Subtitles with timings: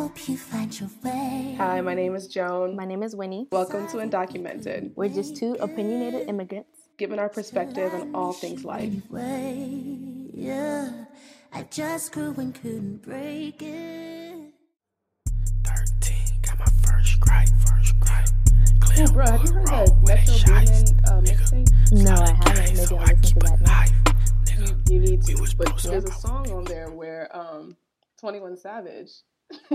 [0.00, 1.54] hope you find your way.
[1.58, 2.74] Hi, my name is Joan.
[2.74, 3.48] My name is Winnie.
[3.52, 6.70] Welcome to Undocumented, We're just two opinionated immigrants.
[6.96, 8.94] giving our perspective on all things life.
[9.10, 9.68] Way,
[10.32, 11.04] yeah.
[11.52, 14.54] I just grew and couldn't break it.
[15.64, 18.28] 13, got my first strike, first strike.
[18.94, 21.92] Hey, bro, have you heard that Metro Boomin uh, mixtape?
[21.92, 22.74] No, I haven't.
[22.74, 23.84] Maybe I'll listen to that now.
[24.88, 25.46] You, you need to.
[25.58, 27.76] But there's a song on there where um,
[28.18, 29.10] 21 Savage.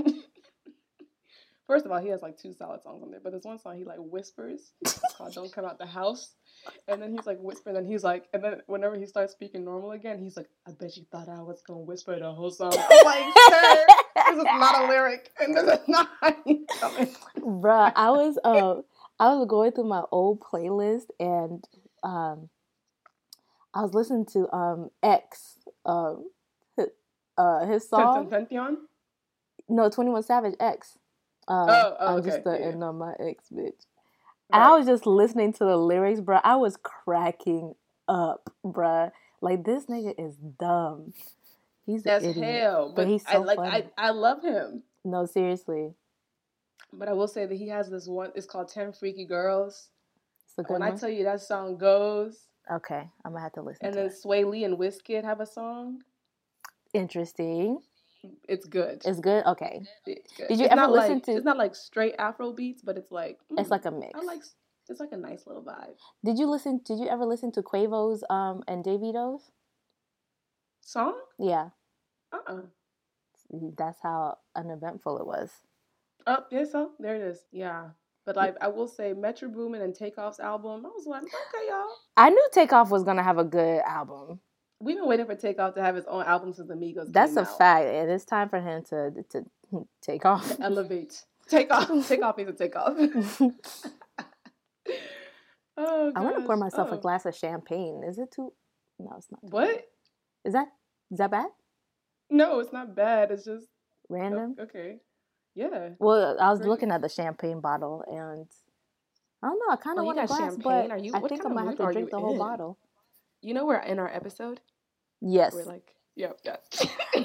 [1.68, 3.78] First of all, he has like two solid songs on there, but there's one song
[3.78, 4.72] he like whispers.
[4.82, 6.34] It's called "Don't Come Out the House,"
[6.88, 9.92] and then he's like whispering, and he's like, and then whenever he starts speaking normal
[9.92, 13.06] again, he's like, "I bet you thought I was gonna whisper the whole song." I'm
[13.06, 16.66] like, "Sir, this is not a lyric, and this is not coming."
[17.40, 18.82] Bruh, I was uh,
[19.20, 21.64] I was going through my old playlist and
[22.04, 22.50] um,
[23.74, 26.26] I was listening to um X um
[27.38, 28.30] uh his song.
[29.68, 31.00] No, Twenty One Savage X.
[31.48, 32.86] Um, Oh, oh, I'm okay, just yeah, starting yeah.
[32.86, 33.86] on my ex bitch.
[34.52, 36.42] And I was just listening to the lyrics, bruh.
[36.44, 37.74] I was cracking
[38.08, 39.12] up, bruh.
[39.42, 41.14] Like this nigga is dumb.
[41.86, 42.36] He's idiot.
[42.38, 43.86] hell, but, But he's I so like funny.
[43.98, 44.84] I, I love him.
[45.04, 45.94] No, seriously.
[46.92, 48.32] But I will say that he has this one.
[48.36, 49.90] It's called Ten Freaky Girls.
[50.48, 52.38] It's a good When I tell you that song goes,
[52.72, 54.16] okay, I'm gonna have to listen and to then it.
[54.24, 56.02] Swae Lee and Wizkid have a song.
[56.94, 57.80] Interesting.
[58.48, 59.02] It's good.
[59.06, 59.46] It's good.
[59.46, 59.82] Okay.
[60.06, 60.48] It's good.
[60.48, 63.12] Did you It's ever listen like- to- It's not like straight Afro beats, but it's
[63.12, 64.12] like It's mm, like a mix.
[64.20, 64.42] I like.
[64.88, 65.96] It's like a nice little vibe.
[66.24, 66.80] Did you listen?
[66.86, 69.52] Did you ever listen to Quavo's um and Davido's?
[70.82, 71.16] Song?
[71.40, 71.70] Yeah,
[72.32, 72.62] Uh uh
[73.78, 75.52] that's how uneventful it was.
[76.28, 77.46] Oh, yeah, so there it is.
[77.52, 77.90] Yeah.
[78.26, 81.90] But like I will say, Metro Boomin and Takeoff's album, I was like, okay, y'all.
[82.18, 84.40] I knew Takeoff was gonna have a good album.
[84.80, 87.10] We've been waiting for Takeoff to have his own album since Amigos.
[87.12, 87.58] That's came a out.
[87.58, 89.46] fact, and it's time for him to to
[90.02, 90.52] take off.
[90.62, 91.24] Elevate.
[91.48, 91.90] Take off.
[92.08, 92.94] Take off needs to take off.
[95.78, 96.60] oh, I want to pour gosh.
[96.60, 97.00] myself a Oh.
[97.00, 98.04] glass of champagne.
[98.08, 98.52] Is it too?
[99.00, 99.40] No, it's not.
[99.44, 99.86] What?
[100.44, 100.68] Is that
[101.12, 101.48] is that bad?
[102.30, 103.32] No, it's not bad.
[103.32, 104.56] It's just oh, Random.
[104.60, 104.98] o- okay.
[105.54, 105.90] Yeah.
[106.00, 106.70] Well, I was Great.
[106.70, 108.48] looking at the champagne bottle, and
[109.44, 109.72] I don't know.
[109.74, 110.62] I kind Oh, of you want a glass, champagne?
[110.64, 112.40] but Are you- I think kind I of might have to drink the whole in?
[112.40, 112.78] bottle.
[113.46, 114.60] You know we're in our episode.
[115.22, 115.54] Yes.
[115.54, 116.56] We're like, yep, yeah.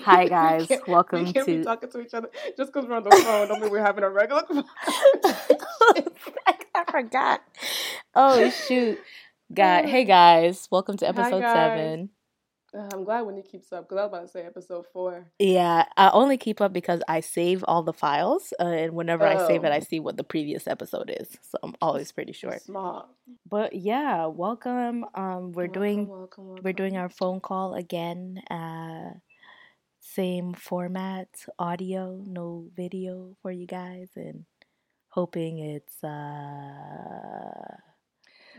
[0.05, 0.69] Hi, guys.
[0.69, 3.11] We Welcome we can't be to- talking to each other just because we're on the
[3.11, 3.49] phone.
[3.49, 4.43] Don't mean we're having a regular.
[6.75, 7.41] I forgot.
[8.15, 8.99] Oh shoot,
[9.55, 9.87] God.
[9.87, 11.55] Hey guys, welcome to Hi, episode guys.
[11.57, 12.11] seven.
[12.73, 15.27] Uh, I'm glad when he keeps up because I was about to say episode four.
[15.41, 19.45] Yeah, I only keep up because I save all the files, uh, and whenever I
[19.49, 19.73] save it, Oh.
[19.73, 21.37] I see what the previous episode is.
[21.43, 22.57] So I'm always pretty sure.
[22.59, 23.09] Smart.
[23.49, 25.05] But yeah, welcome.
[25.17, 28.39] Um, we're doing Welcome, welcome, we're doing our phone call again.
[28.49, 29.15] Uh,
[30.01, 34.45] same format, audio, no video for you guys, and
[35.09, 37.77] hoping it's uh.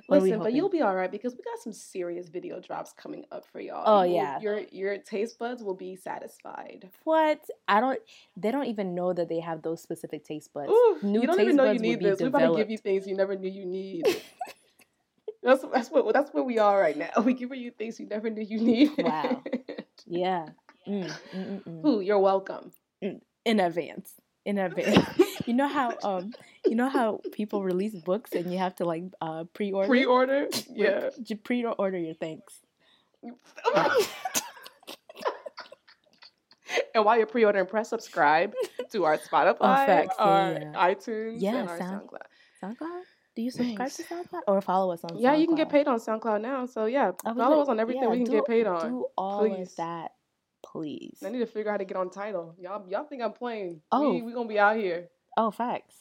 [0.07, 2.59] What are we Listen, but you'll be all right because we got some serious video
[2.59, 3.83] drops coming up for y'all.
[3.85, 4.39] Oh, You yeah.
[4.39, 6.89] your your taste buds will be satisfied.
[7.03, 7.39] What?
[7.67, 7.99] I don't.
[8.37, 10.71] They don't even know that they have those specific taste buds.
[10.71, 12.19] Ooh, New you don't taste even know you need this.
[12.19, 14.05] We're about to give you things you never knew you need.
[15.43, 17.09] that's that's what that's where we are right now.
[17.25, 18.91] We giving you things you never knew you need.
[18.97, 19.43] Wow.
[20.07, 20.47] Yeah.
[20.87, 21.85] Mm, mm, mm, mm.
[21.85, 22.71] Ooh, you're welcome.
[23.01, 24.13] In advance.
[24.45, 25.07] In advance.
[25.47, 26.33] you know how um
[26.65, 31.09] you know how people release books and you have to like uh pre-order Pre-order, yeah.
[31.25, 32.53] You pre-order your thanks.
[36.95, 38.53] and while you're pre-ordering, press subscribe
[38.91, 40.73] to our Spotify, Oh, facts, our yeah.
[40.75, 42.21] iTunes, Yeah, and our Sound- SoundCloud.
[42.63, 43.01] SoundCloud?
[43.35, 43.95] Do you subscribe Thanks.
[43.97, 45.21] to SoundCloud or follow us on SoundCloud?
[45.21, 46.65] Yeah, you can get paid on SoundCloud now.
[46.65, 48.89] So yeah, follow do- us on everything yeah, we can do- get paid on.
[48.89, 49.69] Do all please.
[49.69, 50.11] of that,
[50.63, 51.17] please.
[51.25, 52.55] I need to figure out how to get on Tidal.
[52.59, 53.81] Y'all, y'all think I'm playing?
[53.91, 54.13] Oh.
[54.13, 55.09] we, we gonna be out here.
[55.37, 55.95] Oh, facts,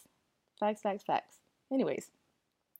[0.58, 1.36] facts, facts, facts.
[1.72, 2.10] Anyways,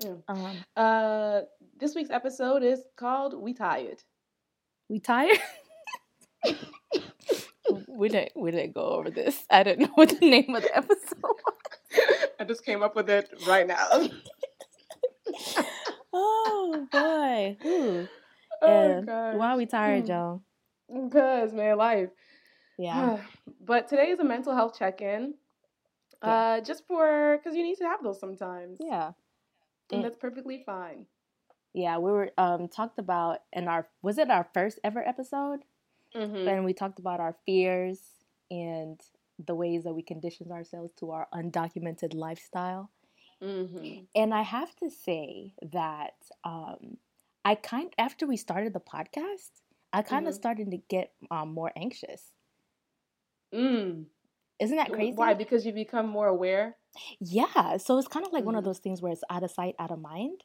[0.01, 0.15] Yeah.
[0.29, 1.41] um, Uh,
[1.79, 4.03] this week's episode is called "We Tired."
[4.89, 5.39] we tired.
[7.87, 9.45] we didn't we didn't go over this.
[9.51, 11.23] I didn't know what the name of the episode.
[11.23, 11.55] was.
[12.41, 13.87] I just came up with it right now.
[16.13, 17.57] oh boy.
[17.67, 18.09] Ooh.
[18.63, 19.37] oh gosh.
[19.37, 20.37] why are we tired, Hmm.
[20.91, 21.05] Joe?
[21.05, 22.11] Because man, life.
[22.79, 23.19] Yeah.
[23.65, 25.35] but today is a mental health check-in.
[26.23, 26.31] Yeah.
[26.31, 28.79] Uh, just for because you need to have those sometimes.
[28.81, 29.07] Yeah.
[29.07, 29.15] and
[29.93, 31.07] And- that's perfectly fine.
[31.73, 35.61] Yeah, we were um talked about in our was it our first ever episode?
[36.17, 36.49] Mm-hmm.
[36.49, 38.01] And we talked about our fears
[38.51, 39.01] and
[39.47, 42.91] the ways that we condition ourselves to our undocumented lifestyle.
[43.41, 44.01] Mm-hmm.
[44.17, 46.15] And I have to say that
[46.45, 46.97] um
[47.45, 49.51] I kind after we started the podcast,
[49.93, 50.35] I kind of Mhm.
[50.35, 52.33] started to get um, more anxious.
[53.53, 54.07] Mm.
[54.61, 55.17] Isn't that crazy?
[55.17, 55.35] Why?
[55.35, 56.77] Because you become more aware.
[57.21, 57.77] Yeah.
[57.77, 58.65] So it's kind of like one of Mhm.
[58.65, 60.45] those things where it's out of sight, out of mind.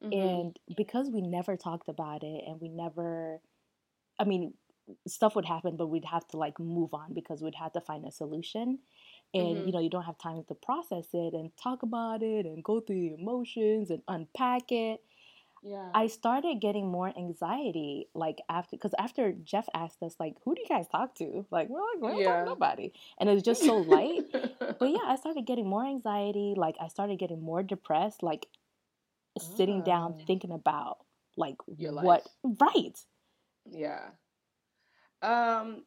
[0.00, 0.42] Mhm.
[0.46, 3.40] And because we never talked about it and we never,
[4.18, 4.54] I mean,
[5.06, 8.06] stuff would happen, but we'd have to like move on because we'd have to find
[8.06, 8.80] a solution.
[9.34, 9.66] And, Mhm.
[9.66, 12.80] you know, you don't have time to process it and talk about it and go
[12.80, 15.04] through the emotions and unpack it.
[15.62, 15.90] Yeah.
[15.94, 20.60] I started getting more anxiety, like after, because after Jeff asked us, like, who do
[20.62, 21.46] you guys talk to?
[21.50, 22.92] Like, we're like, we don't talk to nobody.
[23.18, 24.24] And it was just so light.
[24.32, 26.54] But yeah, I started getting more anxiety.
[26.56, 28.46] Like, I started getting more depressed, like,
[29.38, 30.24] sitting down Ah.
[30.26, 30.98] thinking about,
[31.36, 32.26] like, Your what,
[32.60, 32.98] right.
[33.70, 34.08] Yeah.
[35.22, 35.84] Um,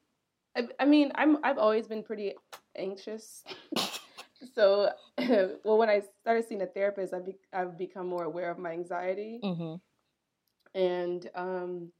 [0.55, 2.35] I, I mean, I'm I've always been pretty
[2.77, 3.43] anxious.
[4.53, 4.91] so,
[5.63, 8.71] well, when I started seeing a therapist, I be, I've become more aware of my
[8.71, 9.75] anxiety, Mm-hmm.
[10.73, 11.91] and um,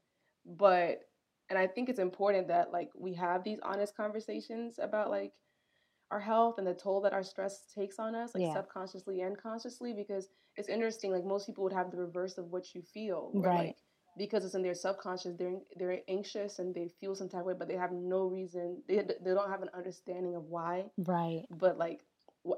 [0.44, 1.00] but
[1.48, 5.32] and I think it's important that like we have these honest conversations about like
[6.10, 8.54] our health and the toll that our stress takes on us, like Yeah.
[8.54, 11.12] subconsciously and consciously, because it's interesting.
[11.12, 13.66] Like most people would have the reverse of what you feel, where, Right.
[13.68, 13.76] Like,
[14.18, 17.54] because it's in their subconscious, they're they're anxious and they feel some type of way,
[17.58, 18.82] but they have no reason.
[18.88, 20.90] They they don't have an understanding of why.
[20.98, 21.44] Right.
[21.50, 22.04] But like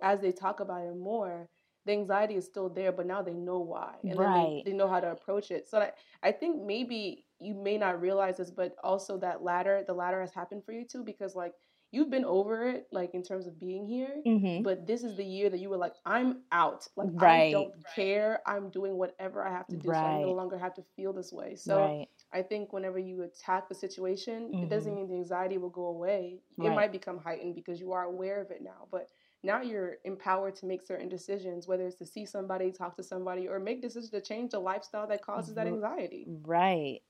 [0.02, 1.48] as they talk about it more,
[1.86, 4.62] the anxiety is still there, but now they know why, and Right.
[4.64, 5.68] they, they know how to approach it.
[5.68, 5.92] So I,
[6.22, 10.34] I think maybe you may not realize this, but also that ladder, the ladder has
[10.34, 11.54] happened for you too, because like
[11.90, 14.22] you've been over it, like in terms of being here.
[14.26, 14.62] Mm-hmm.
[14.62, 16.88] But this is the year that you were like, I'm out.
[16.96, 18.40] Like I don't care.
[18.44, 19.94] I'm doing whatever I have to do.
[19.94, 21.54] So I no longer have to feel this way.
[21.54, 22.08] So right.
[22.32, 24.96] I think whenever you attack the situation, it doesn't Mhm.
[24.96, 26.40] mean the anxiety will go away.
[26.60, 28.88] It might become heightened because you are aware of it now.
[28.90, 29.08] But
[29.42, 33.48] now you're empowered to make certain decisions, whether it's to see somebody, talk to somebody,
[33.48, 36.30] or make decisions to change the lifestyle that causes that anxiety.
[36.42, 37.00] Right.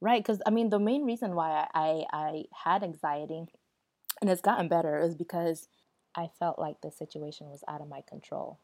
[0.00, 0.22] Right.
[0.22, 3.44] Because, I mean, the main reason why I, I had anxiety
[4.20, 5.68] and it's gotten better is because
[6.14, 8.60] I felt like the situation was out of my control.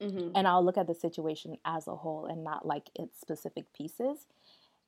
[0.00, 3.72] hmm and I'll look at the situation as a whole and not like its specific
[3.72, 4.26] pieces.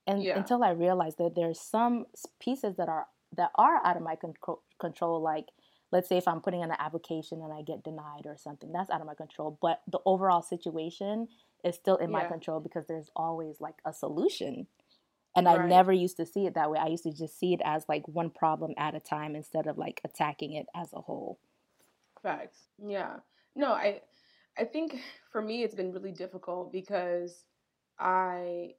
[0.07, 0.35] And Yeah.
[0.35, 2.07] until I realized that there's some
[2.41, 5.51] pieces that are that are out of my control, control, like
[5.95, 8.91] let's say if I'm putting in an application and I get denied or something, that's
[8.91, 9.59] out of my control.
[9.63, 11.29] But the overall situation
[11.65, 14.67] is still in my control because there's always like a solution.
[15.37, 16.79] And I never used to see it that way.
[16.79, 19.79] I used to just see it as like one problem at a time instead of
[19.79, 21.39] like attacking it as a whole.
[22.23, 22.69] Facts.
[22.79, 23.21] Yeah.
[23.55, 24.03] No, I
[24.59, 25.01] I think
[25.31, 27.45] for me it's been really difficult because
[27.99, 28.75] I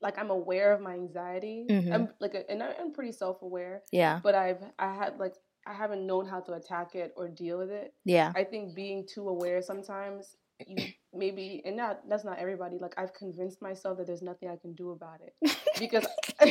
[0.00, 1.66] like I'm aware of my anxiety.
[1.68, 1.92] Mhm.
[1.92, 4.20] I'm like a, and I'm pretty self-aware, Yeah.
[4.22, 5.34] but I've I had like
[5.66, 7.94] I haven't known how to attack it or deal with it.
[8.04, 8.32] Yeah.
[8.34, 12.78] I think being too aware sometimes you maybe and not that's not everybody.
[12.78, 15.34] Like I've convinced myself that there's nothing I can do about it
[15.78, 16.06] because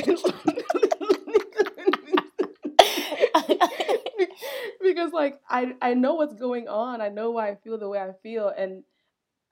[4.81, 7.01] because like I I know what's going on.
[7.01, 8.83] I know why I feel the way I feel and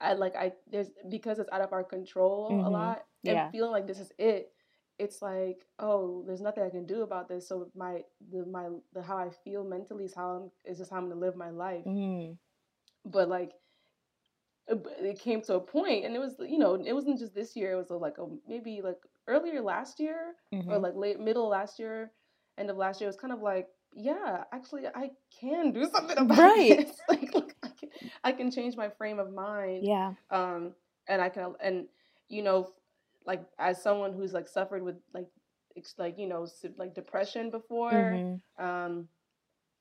[0.01, 2.71] I like I there's because it's out of our control a Mhm.
[2.71, 3.51] lot and Yeah.
[3.51, 4.51] feeling like this is it.
[4.97, 7.47] It's like, oh, there's nothing I can do about this.
[7.47, 8.01] So my
[8.31, 11.19] the my the how I feel mentally is how I'm, is just how I'm gonna
[11.19, 12.37] live my life Mm.
[13.05, 13.51] but like
[14.67, 17.55] it it came to a point and it was you know it wasn't just this
[17.55, 18.97] year it was uh, like a, maybe like
[19.27, 20.81] earlier last year or Mhm.
[20.81, 22.11] like late middle last year
[22.57, 26.17] end of last year it was kind of like yeah actually i can do something
[26.23, 26.77] about Right.
[26.87, 27.89] this like look, I, can,
[28.23, 30.13] I can change my frame of mind Yeah.
[30.31, 30.73] um
[31.07, 31.87] and i can and
[32.27, 32.69] you know
[33.25, 35.27] like as someone who's like suffered with like
[35.77, 38.41] ex- like you know like depression before Mhm.
[38.57, 39.07] um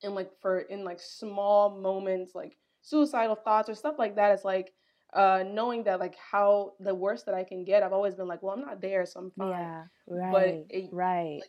[0.03, 4.45] and like for in like small moments like suicidal thoughts or stuff like that it's
[4.45, 4.73] like
[5.13, 8.43] uh knowing that like how the worst that i can get i've always been like
[8.43, 11.41] well i'm not there so i'm fine Yeah, right, But it- right.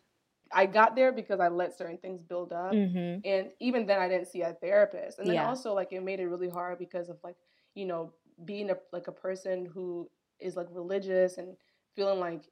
[0.52, 3.18] i got there because i let certain things build up mm-hmm.
[3.28, 5.46] and even then i didn't see a therapist and then Yeah.
[5.48, 7.36] also like it made it really hard because of like
[7.74, 8.12] you know
[8.44, 11.56] being a like a person who is like religious and
[11.96, 12.42] feeling like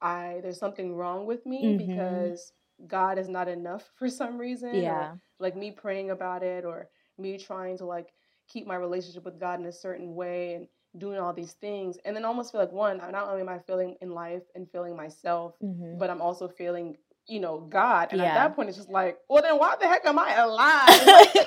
[0.00, 1.78] i there's something wrong with me Mhm.
[1.78, 2.52] because
[2.86, 7.38] god is not enough for some reason Yeah, like me praying about it or me
[7.38, 8.08] trying to like
[8.48, 12.14] keep my relationship with God in a certain way and doing all these things and
[12.14, 14.94] then almost feel like one I'm not only am I feeling in life and feeling
[14.96, 15.98] myself mm-hmm.
[15.98, 16.96] but I'm also feeling
[17.26, 20.04] you know God and at that point it's just like well then why the heck
[20.06, 20.88] am I alive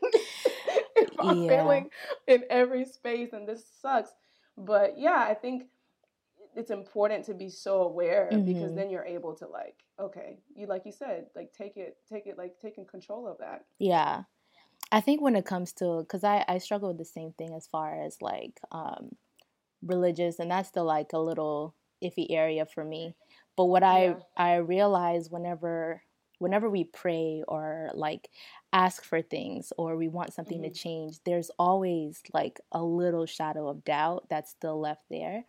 [0.96, 1.48] if I'm Yeah.
[1.48, 1.90] failing
[2.26, 4.12] in every space and this sucks
[4.56, 5.64] but yeah I think
[6.56, 8.74] it's important to be so aware because Mhm.
[8.74, 12.36] then you're able to like okay you like you said like take it take it
[12.38, 14.24] like taking control of that yeah.
[14.92, 17.66] I think when it comes to, because I I struggle with the same thing as
[17.66, 19.16] far as like um
[19.82, 23.16] religious, and that's still like a little iffy area for me.
[23.56, 24.20] But what I Yeah.
[24.36, 26.02] I realize whenever
[26.38, 28.30] whenever we pray or like
[28.72, 30.64] ask for things or we want something Mhm.
[30.64, 35.46] to change, there's always like a little shadow of doubt that's still left there.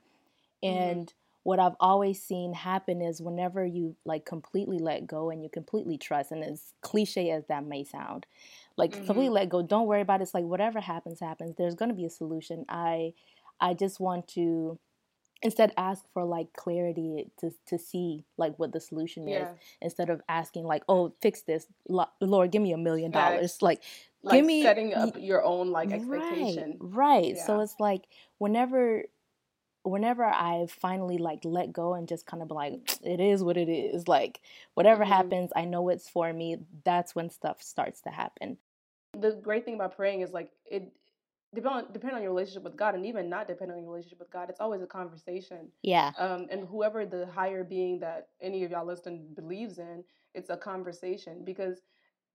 [0.64, 0.70] Mhm.
[0.92, 1.14] And
[1.44, 5.98] what I've always seen happen is whenever you like completely let go and you completely
[5.98, 8.26] trust, and as cliche as that may sound,
[8.78, 9.34] like completely Mhm.
[9.34, 10.24] let go, don't worry about it.
[10.24, 11.56] It's like whatever happens, happens.
[11.56, 12.66] There's gonna be a solution.
[12.70, 13.14] I
[13.60, 14.80] I just want to
[15.44, 19.48] instead ask for like clarity to to see like what the solution is
[19.82, 21.66] instead of asking like oh fix this
[22.22, 23.82] lord give me a million dollars like
[24.30, 26.78] give me setting up your own like expectation.
[26.80, 27.38] Right, right.
[27.40, 28.04] So it's like
[28.38, 29.06] whenever
[29.84, 33.58] whenever I finally like let go and just kind of be like it is what
[33.58, 34.08] it is.
[34.08, 34.42] Like
[34.74, 35.08] whatever Mhm.
[35.08, 36.66] happens, I know it's for me.
[36.84, 38.58] That's when stuff starts to happen.
[39.14, 40.94] the great thing about praying is like it
[41.54, 44.20] depend on depend on your relationship with God and even not depending on your relationship
[44.20, 45.70] with God, it's always a conversation.
[45.82, 46.12] Yeah.
[46.18, 50.56] Um, and whoever the higher being that any of y'all listening believes in, it's a
[50.56, 51.82] conversation because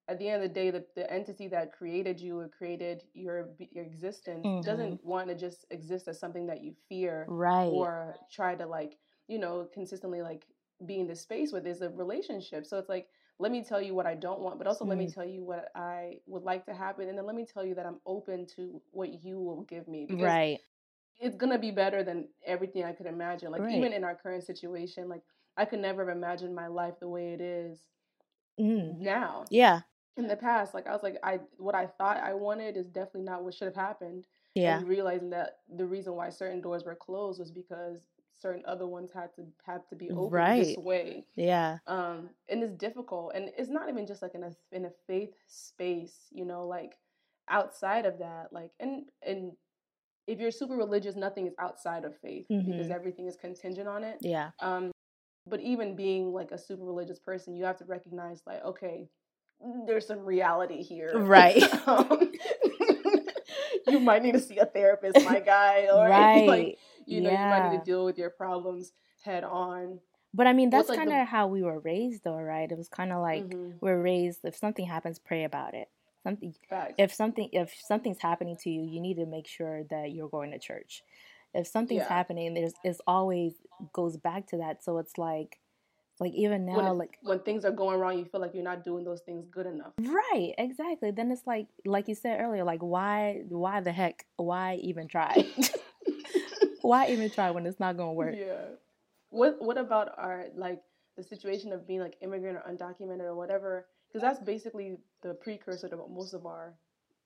[0.09, 3.51] at the end of the day, the, the entity that created you or created your
[3.59, 4.63] your existence Mhm.
[4.65, 7.73] doesn't want to just exist as something that you fear Right.
[7.73, 8.99] or try to like
[9.29, 10.47] you know consistently like
[10.87, 13.09] be in the space with is a relationship so it's like
[13.39, 15.15] let me tell you what i don't want but also let me Mm.
[15.15, 17.87] tell you what i would like to happen and then let me tell you that
[17.87, 20.61] i'm open to what you will give me because right.
[21.19, 23.71] it's gonna be better than everything i could imagine like Right.
[23.71, 25.23] even in our current situation like
[25.57, 27.89] i could never have imagined my life the way it is
[28.59, 28.99] Mm.
[29.01, 29.83] now Yeah.
[30.16, 33.23] In the past like i was like i what i thought i wanted is definitely
[33.23, 34.78] not what should have happened Yeah.
[34.78, 39.12] and realizing that the reason why certain doors were closed was because certain other ones
[39.12, 40.78] had to have to be open this Right.
[40.78, 41.78] way Yeah.
[41.87, 45.35] um and it's difficult and it's not even just like in a in a faith
[45.46, 46.96] space you know like
[47.49, 49.52] outside of that like and and
[50.26, 52.90] if you're super religious nothing is outside of faith because Mhm.
[52.90, 54.50] everything is contingent on it Yeah.
[54.61, 54.90] um
[55.46, 59.08] but even being like a super religious person you have to recognize like okay
[59.87, 61.63] there's some reality here Right.
[61.89, 62.33] um,
[63.87, 66.47] you might need to see a therapist my guy or right.
[66.47, 69.99] like you know you might need to deal with your problems head on
[70.35, 72.71] But I mean, that's like, kind of how we were raised, though, right?
[72.71, 73.79] It was kind of like Mhm.
[73.81, 74.41] we're raised.
[74.45, 75.89] If something happens, pray about it.
[76.23, 76.55] Something.
[76.69, 76.95] Facts.
[76.99, 80.51] If something, if something's happening to you, you need to make sure that you're going
[80.51, 81.03] to church.
[81.55, 82.09] If something's Yeah.
[82.09, 83.55] happening, there's it's always
[83.93, 84.85] goes back to that.
[84.85, 85.59] So it's like,
[86.20, 88.85] like even now, it- like when things are going wrong, you feel like you're not
[88.85, 89.92] doing those things good enough.
[89.99, 91.11] right, exactly.
[91.11, 95.46] Then it's like, like you said earlier, like why, why the heck, why even try?
[96.82, 98.35] why even try when it's not gonna work?
[98.37, 98.64] Yeah.
[99.30, 100.82] What What about our like
[101.16, 103.87] the situation of being like immigrant or undocumented or whatever?
[104.08, 106.75] Because that's basically the precursor to most of our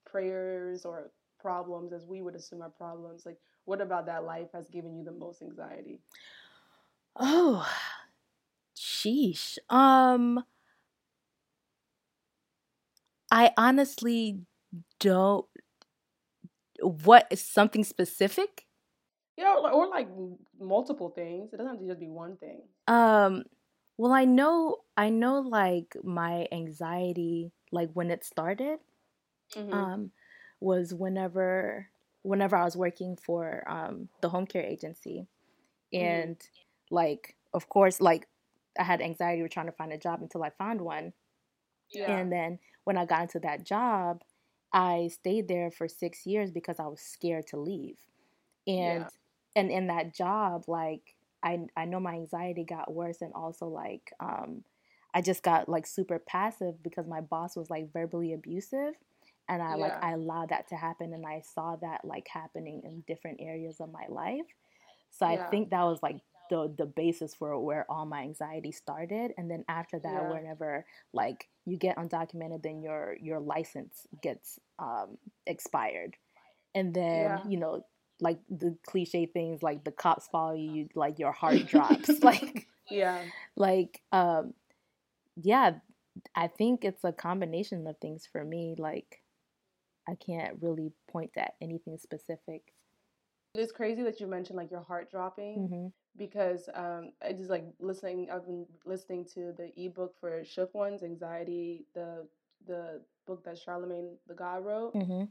[0.06, 3.24] prayers or problems, as we would assume our problems.
[3.26, 6.00] Like, what about that life has given you the most anxiety?
[7.16, 7.66] Oh,
[9.02, 9.58] sheesh.
[9.68, 10.44] Um,
[13.30, 14.40] I honestly
[14.98, 15.46] don't.
[16.82, 18.66] What is something specific?
[19.36, 20.08] Yeah, or, or like
[20.60, 21.52] multiple things.
[21.52, 22.62] It doesn't have to just be one thing.
[22.86, 23.44] Um,
[23.96, 28.78] well, I know, I know, like my anxiety, like when it started,
[29.56, 29.72] Mhm.
[29.72, 30.12] um,
[30.60, 31.88] was whenever,
[32.22, 35.26] whenever I was working for um the home care agency,
[35.94, 36.00] Mhm.
[36.00, 36.42] and
[36.90, 38.28] like, of course, like
[38.78, 41.12] I had anxiety with trying to find a job until I found one.
[41.92, 42.06] yeah.
[42.06, 44.22] And then when I got into that job,
[44.72, 47.98] I stayed there for six years because I was scared to leave.
[48.66, 49.10] And Yeah.
[49.56, 54.12] and in that job, like I I know my anxiety got worse and also like
[54.20, 54.64] um
[55.14, 58.94] I just got like super passive because my boss was like verbally abusive
[59.48, 63.02] and I like I allowed that to happen and I saw that like happening in
[63.06, 64.46] different areas of my life.
[65.10, 69.32] So I think that was like the the basis for where all my anxiety started
[69.38, 70.30] and then after that Yeah.
[70.30, 75.16] whenever like you get undocumented then your your license gets um
[75.46, 76.16] expired
[76.74, 77.40] and then Yeah.
[77.48, 77.82] you know
[78.20, 83.22] like the cliche things like the cops follow you like your heart drops like yeah.
[83.56, 84.52] like um
[85.42, 85.72] yeah
[86.34, 89.22] i think it's a combination of things for me like
[90.08, 92.74] i can't really point at anything specific
[93.54, 95.68] It's crazy that you mentioned like your heart dropping.
[95.68, 95.86] hmm
[96.16, 98.28] because um, I just like listening.
[98.30, 102.26] I've been listening to the ebook for Shook Ones, Anxiety, the
[102.66, 105.24] the book that Charlamagne the God wrote, hmm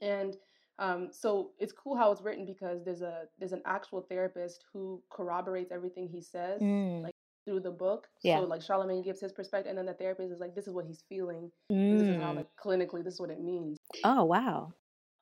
[0.00, 0.36] and
[0.78, 5.02] um, so it's cool how it's written because there's a there's an actual therapist who
[5.10, 7.02] corroborates everything he says Mm.
[7.02, 7.14] like
[7.44, 8.08] through the book.
[8.22, 8.38] Yeah.
[8.38, 10.86] So like Charlamagne gives his perspective, and then the therapist is like, this is what
[10.86, 11.50] he's feeling.
[11.70, 12.36] and This is how Mm.
[12.36, 13.76] like clinically this is what it means.
[14.04, 14.72] oh wow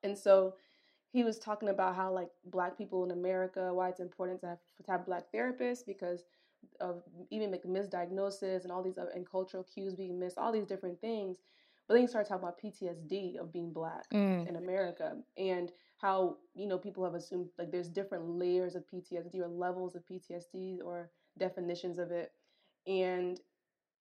[0.02, 0.54] And so
[1.12, 4.58] he was talking about how like black people in America, why it's important to have
[4.84, 6.24] to have black therapists because
[6.80, 10.66] of even like misdiagnosis and all these other and cultural cues being missed, all these
[10.66, 11.38] different things.
[11.88, 14.48] But then you start talking about PTSD of being black Mm.
[14.48, 19.40] in America and how you know people have assumed like there's different layers of PTSD
[19.40, 22.32] or levels of PTSD or definitions of it.
[22.86, 23.40] And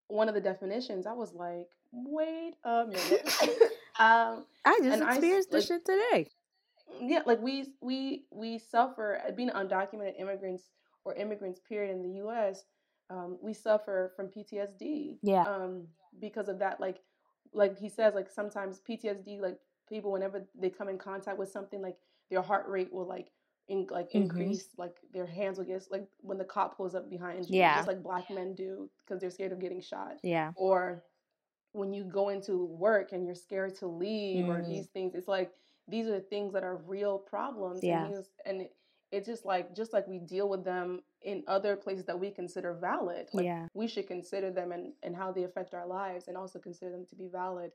[0.08, 3.28] one of the definitions, I was like, wait a minute.
[3.98, 6.28] um, I just And I experienced this like- shit today.
[7.00, 10.70] Yeah, like we we we suffer uh, being undocumented immigrants
[11.04, 12.64] or immigrants period in the U.S.
[13.08, 15.18] Um, we suffer from PTSD.
[15.22, 15.42] Yeah.
[15.44, 16.98] Um, because of that, like
[17.52, 21.80] like he says, like sometimes PTSD, like people whenever they come in contact with something,
[21.82, 21.96] like
[22.30, 23.30] their heart rate will like
[23.68, 24.22] in, like Mhm.
[24.22, 27.76] increase, like their hands will get like when the cop pulls up behind you, Yeah.
[27.76, 30.52] just like black men do because they're scared of getting shot Yeah.
[30.56, 31.04] or
[31.72, 34.68] when you go into work and you're scared to leave or Mm.
[34.68, 35.52] these things it's like
[35.88, 38.04] these are things that are real problems Yeah.
[38.04, 38.72] and, was, and it,
[39.12, 42.72] it's just like just like we deal with them in other places that we consider
[42.74, 43.66] valid like Yeah.
[43.74, 47.06] we should consider them and, and how they affect our lives and also consider them
[47.10, 47.72] to be valid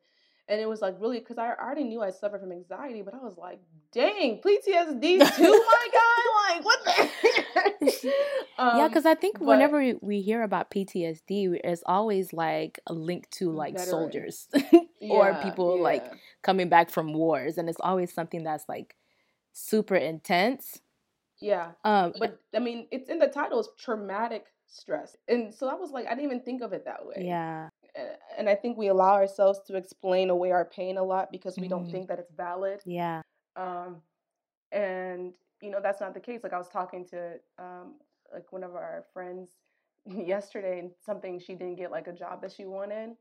[0.48, 3.18] and it was like really because I already knew I suffered from anxiety, but I
[3.18, 3.60] was like,
[3.92, 5.02] "Dang, PTSD
[5.38, 6.54] too, my guy!
[6.54, 7.90] Like, what the?"
[8.60, 12.80] um, yeah, because I think but- whenever we- we hear about PTSD, it's always like
[12.86, 13.90] a link to like Veterans.
[13.90, 14.48] soldiers
[15.02, 16.14] or yeah, people like yeah.
[16.46, 18.98] Coming back from wars, and it's always something that's like
[19.54, 20.82] super intense.
[21.40, 25.76] yeah, Um, but I mean, it's in the title is traumatic stress, and so I
[25.76, 27.36] was like, I didn't even think of it that way.
[27.38, 27.70] yeah,
[28.38, 31.68] and I think we allow ourselves to explain away our pain a lot because we
[31.68, 31.92] don't Mhm.
[31.92, 32.82] think that it's valid.
[32.86, 33.24] yeah,
[33.56, 34.04] Um,
[34.72, 36.44] and you know that's not the case.
[36.44, 38.00] Like I was talking to um,
[38.34, 39.52] like one of our friends
[40.06, 43.18] yesterday, and something she didn't get like a job that she wanted.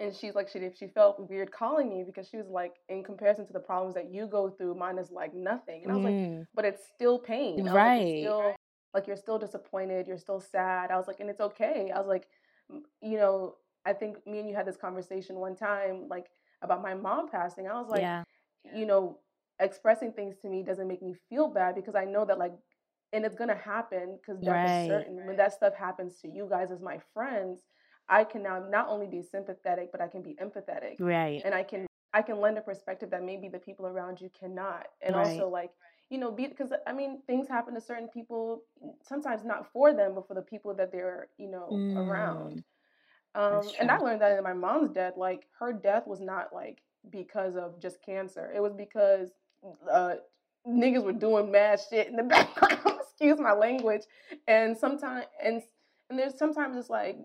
[0.00, 3.46] And she's like, she she felt weird calling me because she was like, in comparison
[3.46, 5.82] to the problems that you go through, mine is like nothing.
[5.84, 7.64] And I was like, Mm, but it's still pain.
[7.70, 8.06] Was like, Right.
[8.18, 8.56] still
[8.94, 10.90] like you're still disappointed, you're still sad.
[10.90, 11.92] I was like, and it's okay.
[11.94, 12.28] I was like,
[13.02, 16.26] you know, I think me and you had this conversation one time, like
[16.62, 17.68] about my mom passing.
[17.68, 18.24] I was like, yeah,
[18.74, 19.18] you know,
[19.60, 22.52] expressing things to me doesn't make me feel bad because I know that like,
[23.12, 24.86] and it's gonna happen because death Right.
[24.86, 25.26] certain.
[25.26, 27.62] When that stuff happens to you guys as my friends,
[28.10, 31.62] I can now not only be sympathetic, but I can be empathetic right, and I
[31.62, 35.26] can I can lend a perspective that maybe the people around you cannot, and Right.
[35.26, 35.70] also like
[36.10, 38.64] you know, be because I mean things happen to certain people,
[39.02, 42.64] sometimes not for them, but for the people that they're you know around.
[43.34, 45.14] Um, and I learned that in my mom's death.
[45.16, 48.52] Like her death was not like because of just cancer.
[48.54, 49.30] It was because
[49.90, 50.14] uh,
[50.68, 52.98] niggas were doing mad shit in the background.
[53.00, 54.02] Excuse my language.
[54.48, 55.62] And sometimes and
[56.10, 57.18] and there's sometimes it's like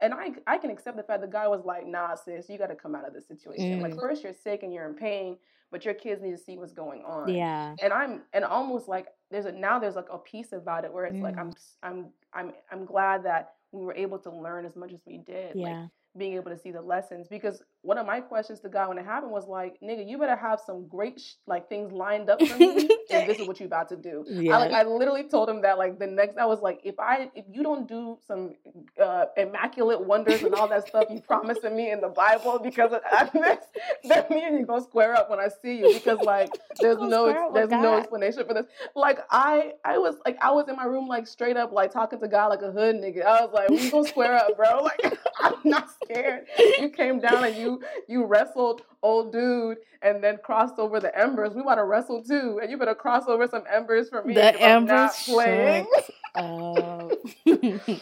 [0.00, 2.68] and I I can accept the fact the guy was like, nah, sis, you got
[2.68, 3.80] to come out of this situation.
[3.80, 3.98] Like Mm.
[3.98, 5.38] first you're sick and you're in pain,
[5.70, 7.38] but your kids need to see what's going on.
[7.38, 10.92] yeah, And I'm and almost like there's a now there's like a piece about it
[10.92, 11.38] where it's like Mm.
[11.38, 15.18] I'm I'm I'm I'm glad that we were able to learn as much as we
[15.18, 15.58] did.
[15.60, 18.88] Like yeah, being able to see the lessons because one of my questions to God
[18.88, 22.28] when it happened was like, nigga, you better have some great sh- like things lined
[22.28, 24.24] up for me and this is what you about to do.
[24.28, 24.56] yeah.
[24.56, 27.30] I like I literally told him that like the next I was like, if I
[27.34, 28.54] if you don't do some
[29.02, 33.00] uh, immaculate wonders and all that stuff you promising me in the Bible because of
[33.32, 33.58] this,
[34.04, 37.50] then me and you gonna square up when I see you because like there's no
[37.54, 37.98] there's no God.
[38.00, 38.66] explanation for this.
[38.96, 42.20] Like I I was like I was in my room like straight up like talking
[42.20, 43.24] to God like a hood nigga.
[43.24, 44.82] I was like, we gonna square up, bro.
[44.82, 46.46] Like I'm not scared.
[46.80, 47.67] You came down and you
[48.08, 51.54] you wrestled old dude and then crossed over the embers.
[51.54, 54.34] We want to wrestle too, and you better cross over some embers for me.
[54.34, 55.86] the 'cause I'm not embers playing.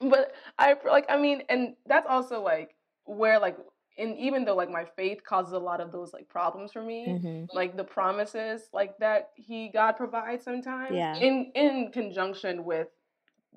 [0.00, 2.74] But I like I mean, and that's also like
[3.04, 3.56] where like
[3.98, 7.06] and even though like my faith causes a lot of those like problems for me,
[7.22, 7.48] Mhm.
[7.52, 11.18] like the promises like that he God provides sometimes Yeah.
[11.18, 12.88] in in conjunction with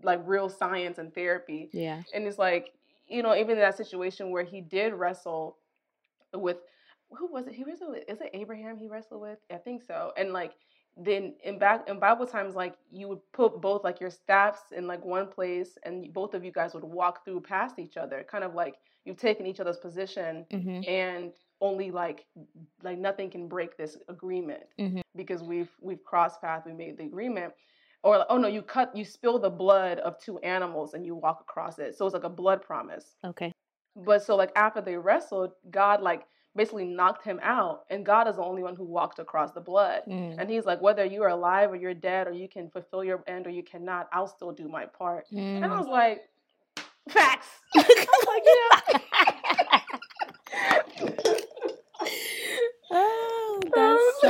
[0.01, 1.69] like real science and therapy.
[1.71, 2.73] Yeah, And it's like,
[3.07, 5.57] you know, even in that situation where he did wrestle
[6.33, 6.57] with
[7.17, 7.53] who was it?
[7.53, 9.39] He wrestled with is it Abraham he wrestled with?
[9.51, 10.11] I think so.
[10.17, 10.53] And like
[10.97, 14.87] then in back in Bible times, like you would put both like your staffs in
[14.87, 18.43] like one place and both of you guys would walk through past each other, kind
[18.43, 22.25] of like you've taken each other's position hmm and only like
[22.83, 25.01] like nothing can break this agreement Mhm.
[25.15, 27.53] because we've we've crossed paths we made the agreement
[28.03, 31.15] or like, oh no you cut you spill the blood of two animals and you
[31.15, 33.51] walk across it so it's like a blood promise okay,
[33.95, 38.35] but so like after they wrestled god like basically knocked him out and god is
[38.35, 40.35] the only one who walked across the blood Mm.
[40.37, 43.47] and he's like whether you're alive or you're dead or you can fulfill your end
[43.47, 45.77] or you cannot i'll still do my part and i Mm.
[45.79, 46.29] was like
[47.09, 49.79] facts I was like, yeah.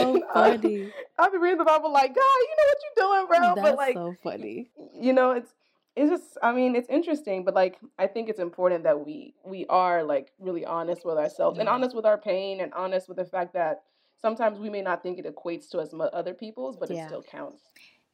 [0.04, 0.92] so funny.
[1.18, 3.56] I've been reading the Bible like, God, you know what you're doing, bro.
[3.56, 4.70] That's but like, so funny.
[5.00, 5.54] you know, it's
[5.96, 9.66] it's just I mean it's interesting, but like I think it's important that we we
[9.68, 13.26] are like really honest with ourselves and honest with our pain and honest with the
[13.26, 13.84] fact that
[14.20, 17.04] sometimes we may not think it equates to as much other people's, but Yeah.
[17.04, 17.62] it still counts.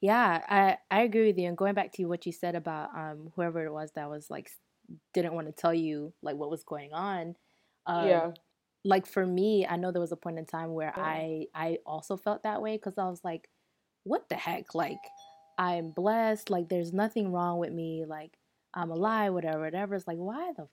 [0.02, 1.48] Yeah, I I agree with you.
[1.48, 4.50] And going back to what you said about um whoever it was that was like
[5.14, 7.36] didn't want to tell you like what was going on.
[7.86, 8.32] Um, yeah.
[8.86, 11.04] Like for me, I know there was a point in time where Yeah.
[11.04, 13.50] I I also felt that way because I was like,
[14.04, 14.74] what the heck?
[14.74, 15.00] Like
[15.58, 16.50] I'm blessed.
[16.50, 18.06] Like there's nothing wrong with me.
[18.08, 18.38] Like
[18.74, 19.34] I'm alive.
[19.34, 19.96] Whatever, whatever.
[19.96, 20.68] It's like why the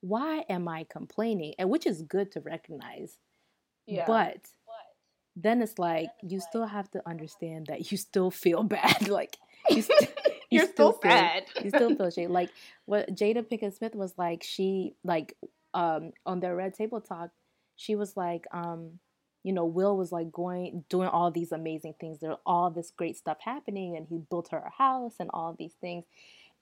[0.00, 1.54] why am I complaining?
[1.58, 3.18] And which is good to recognize.
[3.86, 4.04] Yeah.
[4.06, 4.38] But
[5.36, 9.08] then it's like you still have to understand that you still feel bad.
[9.08, 9.36] Like
[9.70, 10.12] you, st-
[10.50, 11.44] you You're still feel, sad.
[11.62, 12.30] You still feel shame.
[12.40, 12.50] Like
[12.86, 14.42] what Jada Pinkett Smith was like.
[14.44, 15.34] She like
[15.74, 17.30] um on their Red Table Talk.
[17.78, 19.00] She was like um
[19.44, 22.20] you know Will was like going doing all these amazing things.
[22.20, 25.74] There all this great stuff happening, and he built her a house and all these
[25.80, 26.04] things.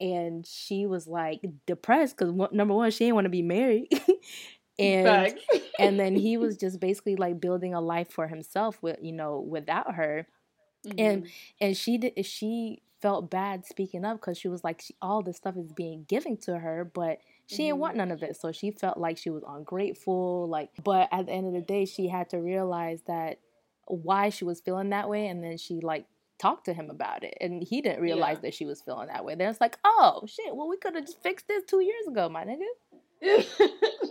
[0.01, 3.89] And she was like depressed because number one, she didn't want to be married,
[4.79, 5.35] and
[5.79, 9.41] and then he was just basically like building a life for himself with you know
[9.41, 10.27] without her
[10.99, 11.31] and Mhm.
[11.61, 15.37] and she did she felt bad speaking up because she was like she, all this
[15.37, 17.81] stuff is being given to her but she didn't Mhm.
[17.81, 21.33] want none of it so she felt like she was ungrateful like but at the
[21.33, 23.39] end of the day she had to realize that
[23.87, 26.07] why she was feeling that way and then she like
[26.39, 28.43] talked to him about it and he didn't realize Yeah.
[28.43, 31.05] that she was feeling that way then it's like oh shit well we could have
[31.07, 32.67] just fixed this two years ago my nigga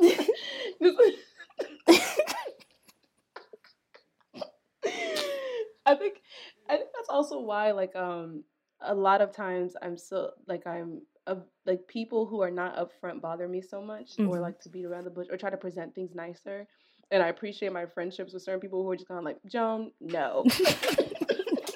[5.85, 6.21] I think
[6.69, 8.43] I think that's also why like um
[8.81, 11.35] a lot of times I'm so like I'm uh,
[11.65, 14.41] like people who are not upfront bother me so much or Mhm.
[14.41, 16.67] like to beat around the bush or try to present things nicer.
[17.11, 19.91] And I appreciate my friendships with certain people who are just kind of like, Joan,
[20.01, 20.43] no.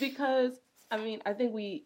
[0.00, 0.52] because
[0.90, 1.84] I mean, I think we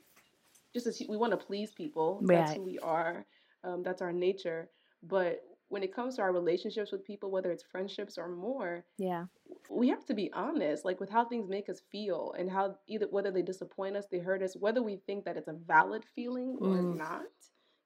[0.75, 2.21] just as we want to please people.
[2.23, 3.25] That's who we are.
[3.65, 4.69] Um, that's our nature.
[5.03, 9.25] But when it comes to our relationships with people, whether it's friendships or more, yeah
[9.71, 13.07] we have to be honest, like with how things make us feel and how either
[13.11, 16.57] whether they disappoint us, they hurt us, whether we think that it's a valid feeling
[16.61, 16.97] or Mm.
[16.97, 17.23] not.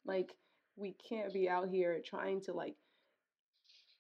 [0.05, 0.37] Like
[0.77, 2.77] we can't be out here trying to like,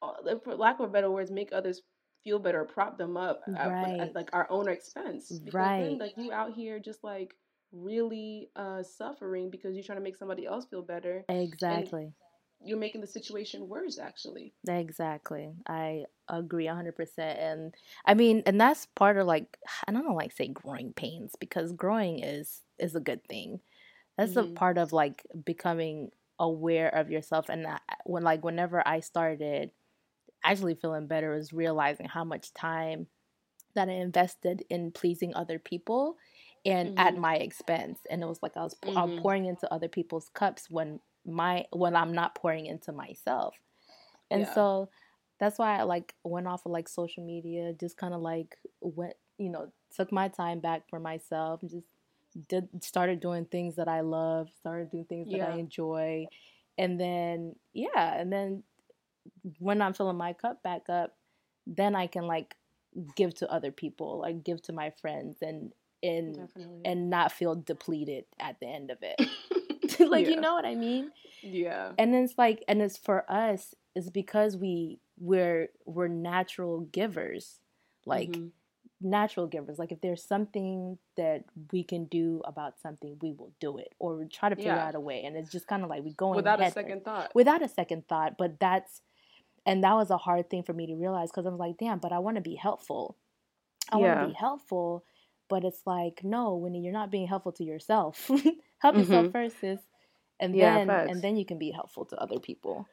[0.02, 1.82] uh, for lack of better words, make others
[2.24, 4.00] feel better, prop them up at, Right.
[4.00, 5.38] at like our own expense.
[5.44, 5.78] Because Right.
[5.78, 7.34] then like you out here just like
[7.72, 11.24] really uh suffering because you're trying to make somebody else feel better.
[11.28, 12.12] exactly
[12.62, 14.54] You're making the situation worse actually.
[14.68, 15.54] Exactly.
[15.66, 17.38] I agree 100%.
[17.38, 21.72] And I mean, and that's part of like, I don't like say growing pains because
[21.72, 23.60] growing is is a good thing.
[24.18, 24.56] That's a Mhm.
[24.56, 27.48] part of like becoming aware of yourself.
[27.50, 29.72] And that, when like whenever I started
[30.44, 33.08] actually feeling better was realizing how much time
[33.74, 36.18] that I invested in pleasing other people
[36.66, 37.18] and at Mhm.
[37.18, 38.00] my expense.
[38.10, 39.30] And it was like I was Mhm.
[39.32, 43.54] pouring into other people's cups when my when I'm not pouring into myself.
[44.30, 44.54] And Yeah.
[44.54, 44.88] so
[45.38, 49.14] that's why I like went off of like social media, just kind of like went,
[49.38, 51.86] you know, took my time back for myself, and just
[52.48, 56.26] did started doing things that I love, started doing things that I enjoy.
[56.78, 58.62] And then yeah, and then
[59.58, 61.16] when I'm filling my cup back up,
[61.66, 62.56] then I can like
[63.16, 66.80] give to other people, like give to my friends and and Definitely.
[66.84, 69.20] and not feel depleted at the end of it.
[70.08, 70.32] like Yeah.
[70.34, 71.12] you know what I mean?
[71.42, 71.92] Yeah.
[71.98, 77.60] and then it's like and it's for us it's because we we're we're natural givers
[78.06, 78.50] like Mhm.
[79.00, 83.78] natural givers like if there's something that we can do about something we will do
[83.78, 84.88] it or we try to figure Yeah.
[84.88, 87.34] out a way and it's just kind of like we go without a second thought.
[87.34, 89.00] without a second thought but that's
[89.64, 91.98] and that was a hard thing for me to realize because i was like damn
[91.98, 93.16] but i want to be helpful
[93.90, 95.04] i want to be helpful
[95.48, 98.30] but it's like no when you're not being helpful to yourself
[98.78, 99.32] help yourself Mhm.
[99.32, 99.80] first sis
[100.40, 101.06] and Yeah, then facts.
[101.06, 102.88] and then you can be helpful to other people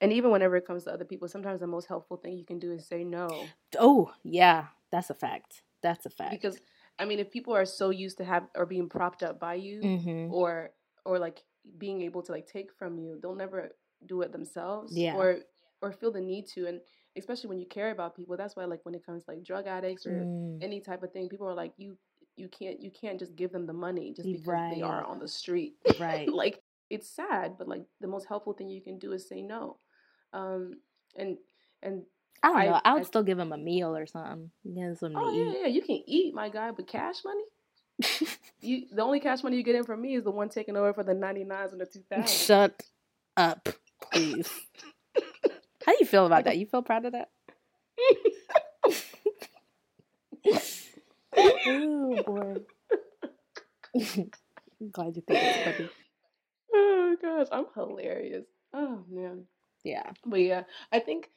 [0.00, 2.58] And even whenever it comes to other people, sometimes the most helpful thing you can
[2.58, 3.54] do is say no.
[3.78, 5.62] Oh, yeah, that's a fact.
[5.82, 6.40] That's a fact.
[6.40, 6.60] Because
[6.98, 9.92] I mean, if people are so used to have or being propped up by you,
[9.92, 10.70] hmm or
[11.04, 11.44] or like
[11.78, 13.70] being able to like take from you, they'll never
[14.06, 15.04] do it themselves.
[15.04, 15.12] Yeah.
[15.12, 15.40] Or
[15.80, 16.80] or feel the need to, and
[17.16, 18.36] especially when you care about people.
[18.36, 21.12] That's why like when it comes to like drug addicts or Mm, any type of
[21.12, 21.98] thing, people are like you.
[22.36, 25.26] You can't you can't just give them the money just because they are on the
[25.28, 25.74] street.
[25.98, 26.32] right.
[26.32, 29.76] like it's sad, but like the most helpful thing you can do is say no.
[30.32, 30.80] Um
[31.16, 31.38] and
[31.82, 32.02] and
[32.42, 32.80] I don't I- know.
[32.84, 34.50] I would I- still give him a meal or something.
[34.64, 35.56] Him something oh to yeah, eat.
[35.60, 37.44] yeah, you can eat, my guy, but cash money?
[38.60, 40.92] You the only cash money you get in from me is the one taken over
[40.92, 42.28] for the 99s and the 2000s.
[42.46, 42.82] Shut
[43.36, 43.68] up,
[44.12, 44.50] please.
[45.86, 46.58] How do you feel about that?
[46.58, 47.28] You feel proud of that?
[51.36, 52.54] oh boy.
[54.92, 55.88] Glad you think it's funny.
[56.74, 58.46] Oh gosh, I'm hilarious.
[58.72, 59.44] Oh man.
[59.84, 60.10] Yeah.
[60.24, 61.30] But yeah, I think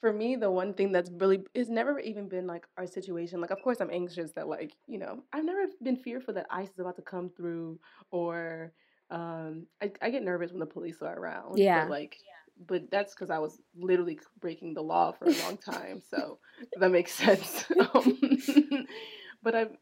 [0.00, 3.40] for me the one thing that's really it's never even been like our situation.
[3.40, 6.68] Like of course I'm anxious that like, you know, I've never been fearful that ICE
[6.68, 7.78] is about to come through
[8.10, 8.72] or
[9.10, 11.58] um I, I get nervous when the police are around.
[11.58, 11.84] Yeah.
[11.84, 12.16] But like
[12.68, 16.38] but that's because I was literally breaking the law for a long time, so
[16.78, 17.64] that makes sense.
[17.94, 18.18] Um,
[19.42, 19.76] but I've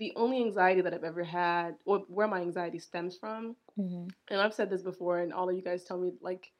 [0.00, 4.40] the only anxiety that I've ever had, or where my anxiety stems from, hmm and
[4.40, 6.50] I've said this before, and all of you guys tell me like,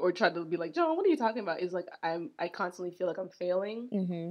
[0.00, 1.60] or try to be like, John, what are you talking about?
[1.60, 4.30] Is like I'm I constantly feel like I'm failing, hmm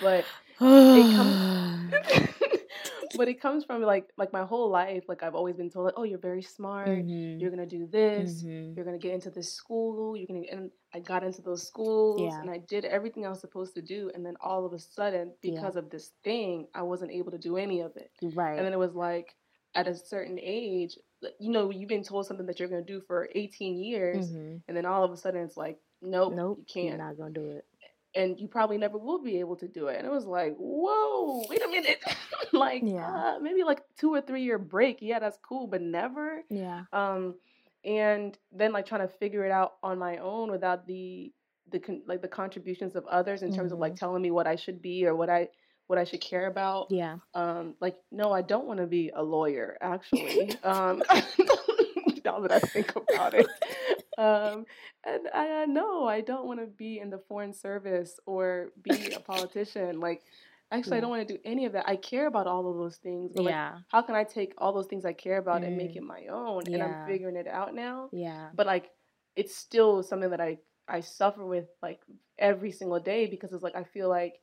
[0.00, 0.26] but
[0.58, 1.34] hmm
[3.16, 5.04] but it comes from like like my whole life.
[5.08, 6.88] Like I've always been told like, oh, you're very smart.
[6.88, 7.40] Mm-hmm.
[7.40, 8.42] You're gonna do this.
[8.42, 10.16] You're gonna get into this school.
[10.16, 12.40] You're gonna and I got into those schools Yeah.
[12.40, 14.10] and I did everything I was supposed to do.
[14.14, 15.52] And then all of a sudden, Yeah.
[15.54, 18.10] because of this thing, I wasn't able to do any of it.
[18.22, 18.56] Right.
[18.56, 19.34] And then it was like
[19.74, 20.96] at a certain age,
[21.40, 24.62] you know, you've been told something that you're gonna do for 18 years, Mhm.
[24.68, 26.58] and then all of a sudden it's like, nope, Nope.
[26.58, 27.64] you You're can't, not gonna do it.
[28.14, 29.98] And you probably never will be able to do it.
[29.98, 31.98] And it was like, whoa, wait a minute,
[32.52, 33.06] like Yeah.
[33.08, 36.42] uh, maybe like two or three year break, yeah, that's cool, but never.
[36.50, 36.84] Yeah.
[36.92, 37.34] Um,
[37.84, 41.32] and then like trying to figure it out on my own without the
[41.70, 44.56] the con- like the contributions of others in terms of like telling me what I
[44.56, 45.48] should be or what I
[45.86, 47.16] what I should care about Yeah.
[47.34, 51.02] um like no i don't want to be a lawyer actually um
[52.24, 53.46] now that i think about it
[54.18, 54.64] um
[55.04, 59.12] and i uh, no i don't want to be in the foreign service or be
[59.12, 60.22] a politician like
[60.70, 62.96] actually i don't want to do any of that i care about all of those
[62.96, 63.78] things but like Yeah.
[63.88, 65.96] how can i take all those things i care about and make Mm.
[65.96, 66.74] it my own Yeah.
[66.74, 68.50] and i'm figuring it out now Yeah.
[68.54, 68.90] but like
[69.36, 72.00] it's still something that I I suffer with like
[72.38, 74.34] every single day because it's like I feel like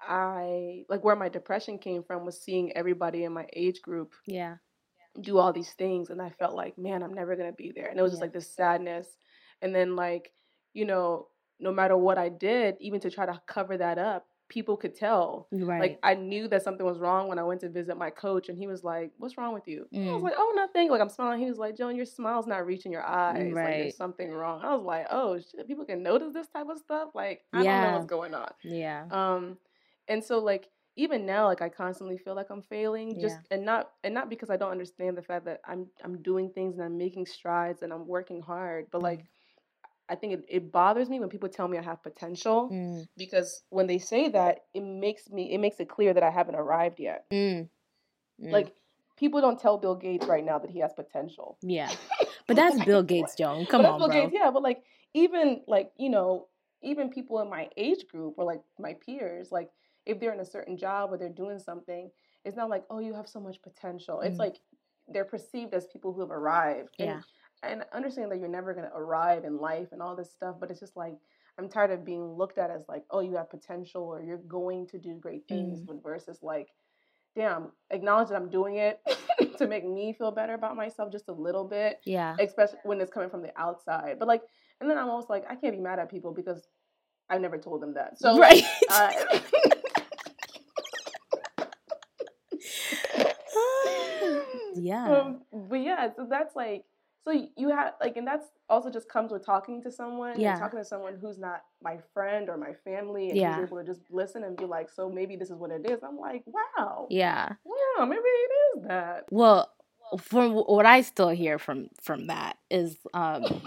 [0.00, 4.56] I like where my depression came from was seeing everybody in my age group Yeah.
[5.20, 7.88] Do all these things and I felt like man I'm never going to be there
[7.88, 9.18] and it was just like this sadness
[9.60, 10.32] and then like
[10.72, 11.28] you know
[11.60, 15.48] no matter what I did even to try to cover that up people could tell
[15.52, 15.80] Right.
[15.80, 18.58] like I knew that something was wrong when I went to visit my coach, and
[18.58, 20.22] he was like, "What's wrong with you?" I was Mm.
[20.24, 21.40] like, "Oh, nothing." Like I'm smiling.
[21.40, 23.52] He was like, "Joan, your smile's not reaching your eyes.
[23.54, 26.78] Like there's something wrong." I was like, "Oh shit, people can notice this type of
[26.78, 27.10] stuff.
[27.14, 29.06] Like I don't know what's going on." yeah.
[29.10, 29.58] Um,
[30.08, 33.56] and so like even now, like I constantly feel like I'm failing, just Yeah.
[33.56, 36.76] and not and not because I don't understand the fact that I'm I'm doing things
[36.76, 39.24] and I'm making strides and I'm working hard, but like.
[40.08, 43.06] I think it, it bothers me when people tell me I have potential Mm.
[43.16, 46.56] because when they say that, it makes me it makes it clear that I haven't
[46.56, 47.24] arrived yet.
[47.30, 47.68] Mm.
[48.42, 48.50] Mm.
[48.52, 48.74] Like
[49.16, 51.56] people don't tell Bill Gates right now that he has potential.
[51.62, 51.90] yeah.
[52.46, 53.64] But that's Bill Gates, Joan.
[53.64, 54.20] Come on, Bill bro.
[54.22, 54.82] Gates, yeah, but like
[55.14, 56.48] even like you know
[56.82, 59.70] even people in my age group or like my peers, like
[60.06, 62.10] if they're in a certain job or they're doing something,
[62.44, 64.20] it's not like oh you have so much potential.
[64.20, 64.40] It's Mhm.
[64.40, 64.56] like
[65.08, 66.94] they're perceived as people who have arrived.
[66.98, 67.20] And, Yeah.
[67.62, 70.70] and I understand that you're never gonna arrive in life and all this stuff, but
[70.70, 71.16] it's just like
[71.58, 74.86] I'm tired of being looked at as like, oh, you have potential or you're going
[74.88, 75.86] to do great things, Mm.
[75.86, 76.68] but versus like,
[77.36, 79.00] damn, acknowledge that I'm doing it
[79.58, 82.36] to make me feel better about myself just a little bit, Yeah.
[82.40, 84.18] especially when it's coming from the outside.
[84.18, 84.42] But like,
[84.80, 86.66] and then I'm almost like, I can't be mad at people because
[87.28, 88.18] I've never told them that.
[88.18, 88.64] So right.
[88.88, 89.12] uh,
[94.82, 95.04] yeah.
[95.10, 96.84] um, but yeah, so that's like,
[97.24, 100.52] so you have like, and that's also just comes with talking to someone, Yeah.
[100.52, 103.54] and talking to someone who's not my friend or my family, and Yeah.
[103.56, 106.02] who's able to just listen and be like, so maybe this is what it is.
[106.02, 107.50] I'm like, wow, yeah.
[107.64, 109.26] wow, maybe it is that.
[109.30, 109.70] Well,
[110.20, 113.62] from what I still hear from from that is, um,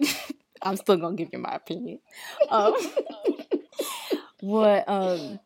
[0.62, 2.00] I'm still gonna give you my opinion.
[2.50, 2.74] Um,
[4.40, 5.38] what um,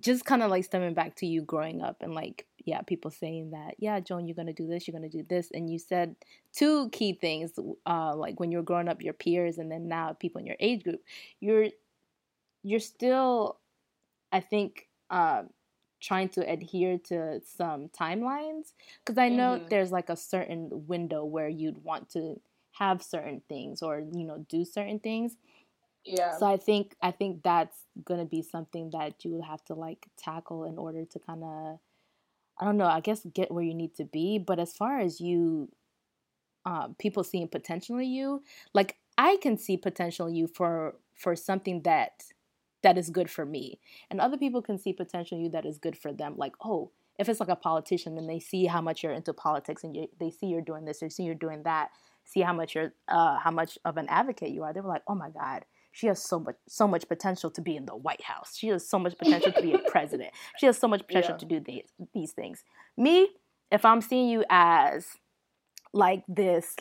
[0.00, 3.52] just kind of like stemming back to you growing up and like yeah, people saying
[3.52, 6.16] that yeah, Joan, you're gonna do this, you're gonna do this, and you said
[6.52, 7.52] two key things.
[7.86, 10.56] Uh, like when you were growing up, your peers, and then now people in your
[10.60, 11.02] age group,
[11.40, 11.68] you're
[12.62, 13.58] you're still,
[14.32, 14.88] I think.
[15.10, 15.50] Um,
[16.00, 18.72] trying to adhere to some timelines
[19.04, 19.68] because I know Mhm.
[19.70, 22.40] there's like a certain window where you'd want to
[22.72, 25.36] have certain things or you know do certain things.
[26.04, 29.74] Yeah, So I think I think that's gonna be something that you would have to
[29.74, 31.78] like tackle in order to kind of
[32.58, 34.38] I don't know I guess get where you need to be.
[34.38, 35.70] But as far as you,
[36.64, 38.42] um, people seeing potential in you,
[38.74, 42.24] like I can see potential in you for for something that
[42.82, 45.78] that is good for me, and other people can see potential in you that is
[45.78, 46.34] good for them.
[46.36, 46.90] Like oh.
[47.18, 50.06] If it's like a politician and they see how much you're into politics and you,
[50.20, 51.88] they see you're doing this, they see you're doing that,
[52.24, 55.00] see how much you're, uh, how much of an advocate you are, they were like,
[55.08, 55.64] oh my God,
[55.98, 58.50] she has so much so much potential to be in the White House.
[58.58, 60.30] She has so much potential to be a president.
[60.58, 61.38] She has so much potential Yeah.
[61.38, 62.64] to do these these things.
[62.96, 63.28] Me,
[63.70, 65.06] if I'm seeing you as
[65.92, 66.76] like this,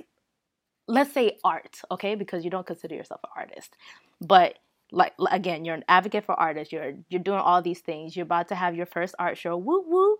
[0.87, 3.75] let's say art, okay, because you don't consider yourself an artist,
[4.19, 4.59] but
[4.91, 6.73] like again, you're an advocate for artists.
[6.73, 8.15] You're you're doing all these things.
[8.15, 9.55] You're about to have your first art show.
[9.57, 10.17] Woo woo.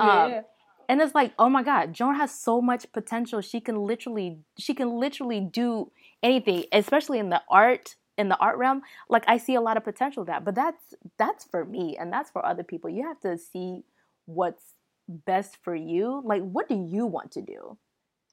[0.00, 0.40] Um, yeah.
[0.88, 4.74] and it's like oh my god joan has so much potential she can literally she
[4.74, 5.90] can literally do
[6.24, 9.84] anything especially in the art in the art realm like i see a lot of
[9.84, 12.88] potential that but that's that's for me and that's for other people.
[12.90, 13.84] You have to see
[14.24, 14.74] what's
[15.08, 16.22] best for you.
[16.24, 17.78] Like what do you want to do?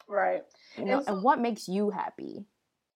[0.07, 0.43] Right.
[0.77, 2.45] you know And so- and what makes you happy?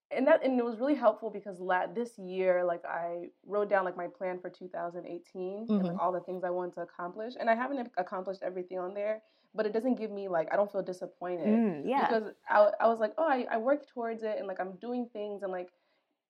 [0.10, 3.84] And that and it was really helpful because la- this year like i wrote down
[3.84, 6.00] like my plan for 2018 and like Mhm.
[6.02, 9.22] all the things i wanted to accomplish and i haven't accomplished everything on there
[9.54, 12.08] but it doesn't give me like i don't feel disappointed Mm, yeah.
[12.08, 15.08] because I, I was like oh I, I worked towards it and like i'm doing
[15.12, 15.70] things and like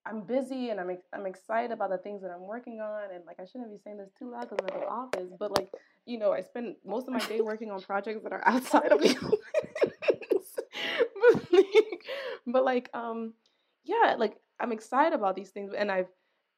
[0.10, 3.26] i'm busy and I'm, ex- I'm excited about the things that i'm working on and
[3.26, 5.70] like i shouldn't be saying this too loud because i'm at the office but like
[6.06, 9.02] you know i spend most of my day working on projects that are outside of
[9.02, 9.39] the office.
[11.20, 12.06] But, like,
[12.46, 13.34] but like um
[13.84, 16.08] yeah like i'm excited about these things and i've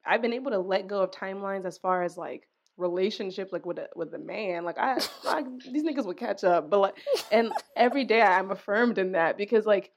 [0.06, 3.78] i've been able to let go of timelines as far as like relationships like with
[3.80, 6.96] a with a man like I, I these niggas would catch up but like
[7.32, 9.92] and every day i'm affirmed in that because like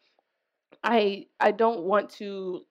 [0.83, 2.63] i i don't want to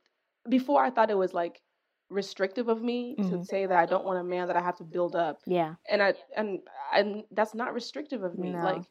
[0.50, 1.62] before i thought it was like
[2.10, 3.46] restrictive of me to Mhm.
[3.46, 6.02] say that i don't want a man that i have to build up yeah and
[6.04, 6.60] I and
[6.94, 8.52] and that's not restrictive of me.
[8.52, 8.64] No.
[8.64, 8.84] Like,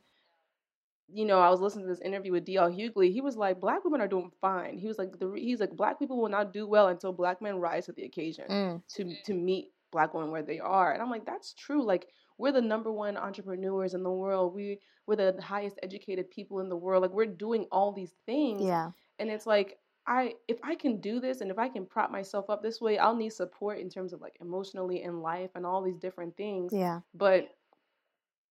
[1.13, 2.71] you know, I was listening to this interview with D.L.
[2.71, 3.13] Hughley.
[3.13, 5.99] He was like, "Black women are doing fine." He was like, "the he's like, black
[5.99, 9.35] people will not do well until black men rise to the occasion Mm, to to
[9.35, 11.83] meet black women where they are." And I'm like, "That's true.
[11.85, 12.09] Like,
[12.39, 14.55] we're the number one entrepreneurs in the world.
[14.55, 17.03] We we're the highest educated people in the world.
[17.03, 18.63] Like, we're doing all these things.
[18.63, 22.11] yeah And it's like." I if I can do this and if I can prop
[22.11, 25.65] myself up this way, I'll need support in terms of like emotionally in life and
[25.67, 27.49] all these different things yeah but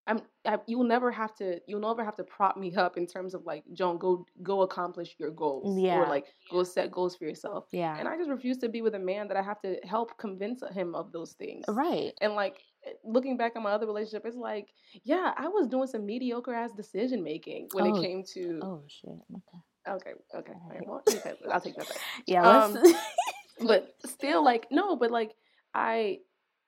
[0.07, 3.35] I'm I, you'll never have to you'll never have to prop me up in terms
[3.35, 5.99] of like Joan go go accomplish your goals Yeah.
[5.99, 8.95] or like go set goals for yourself yeah and I just refuse to be with
[8.95, 12.57] a man that I have to help convince him of those things right and like
[12.88, 14.69] eh, looking back on my other relationship it's like
[15.03, 17.95] yeah I was doing some mediocre ass decision making when Oh.
[17.95, 19.59] it came to oh shit okay
[19.89, 21.99] okay okay right, well, okay, I'll take that back.
[22.25, 22.78] Yeah Um,
[23.67, 25.34] but still like no but like
[25.73, 26.17] i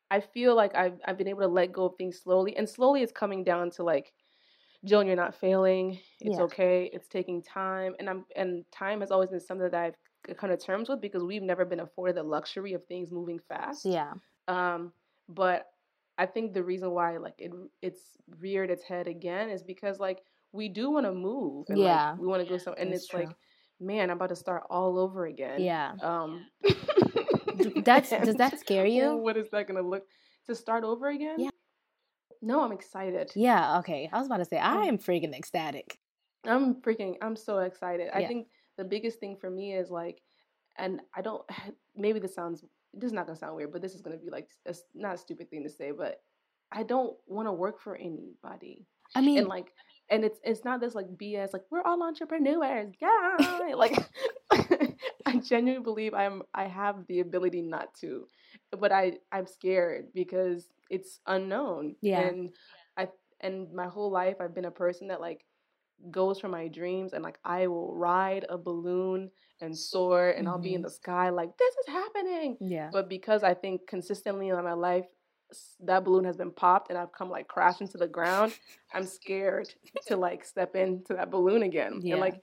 [0.09, 3.01] i feel like I've, I've been able to let go of things slowly and slowly
[3.01, 4.11] it's coming down to like
[4.83, 6.43] joan you're not failing it's Yeah.
[6.43, 9.95] okay it's taking time and i'm and time has always been something that
[10.27, 13.39] i've come to terms with because we've never been afforded the luxury of things moving
[13.47, 13.85] fast.
[13.85, 14.13] Yeah.
[14.47, 14.91] Um
[15.29, 15.67] but
[16.17, 18.01] i think the reason why like it it's
[18.39, 20.19] reared its head again is because like
[20.53, 22.11] we do want to move and Yeah.
[22.11, 22.81] like we want to go somewhere.
[22.81, 23.21] and That's it's true.
[23.25, 23.35] like
[23.79, 26.45] man i'm about to start all over again yeah um,
[27.83, 29.15] that's- does that scare you?
[29.17, 30.05] What is that gonna look
[30.47, 31.39] to start over again?
[31.39, 31.49] Yeah.
[32.41, 33.31] No, I'm excited.
[33.35, 34.09] Yeah, okay.
[34.11, 34.87] I was about to say I Mm.
[34.87, 35.99] am freaking ecstatic.
[36.45, 37.15] I'm freaking.
[37.21, 38.09] I'm so excited.
[38.13, 40.21] I think the biggest thing for me is like,
[40.77, 41.43] and I don't.
[41.95, 42.63] Maybe this sounds.
[42.93, 45.13] This is not gonna sound weird, but this is gonna be like a s not
[45.15, 46.21] a stupid thing to say, but
[46.71, 48.87] I don't want to work for anybody.
[49.15, 49.71] I mean, and like
[50.11, 53.95] and it's it's not this like BS like we're all entrepreneurs yeah like
[55.25, 58.27] I genuinely believe I'm I have the ability not to
[58.79, 62.21] but I I'm scared because it's unknown Yeah.
[62.21, 62.49] and
[62.97, 65.45] I and my whole life I've been a person that like
[66.09, 69.29] goes for my dreams and like I will ride a balloon
[69.61, 70.85] and soar and I'll be in Mhm.
[70.85, 72.89] the sky like this is happening yeah.
[72.91, 75.05] but because I think consistently in my life,
[75.81, 78.53] that balloon has been popped and I've come like crashing to the ground,
[78.93, 79.69] I'm scared
[80.07, 82.01] to like step into that balloon again.
[82.03, 82.13] Yeah.
[82.13, 82.41] And like,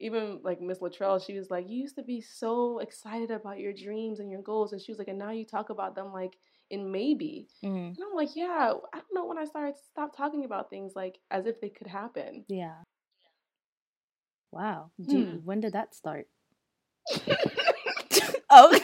[0.00, 3.72] even like Miss Latrell, she was like, You used to be so excited about your
[3.72, 4.72] dreams and your goals.
[4.72, 6.36] And she was like, And now you talk about them like
[6.70, 7.48] in maybe.
[7.64, 7.96] Mhm.
[7.96, 10.92] And I'm like, Yeah, I don't know when I started to stop talking about things
[10.94, 12.44] like as if they could happen.
[12.48, 12.74] Yeah.
[14.52, 14.90] Wow.
[15.04, 15.36] Do Hmm.
[15.44, 16.28] when did that start?
[18.50, 18.78] oh.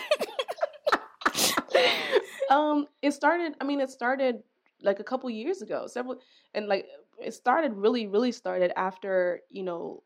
[2.54, 4.42] Um it started i mean it started
[4.82, 6.18] like a couple years ago several
[6.54, 6.86] and like
[7.18, 10.02] it started really really started after you know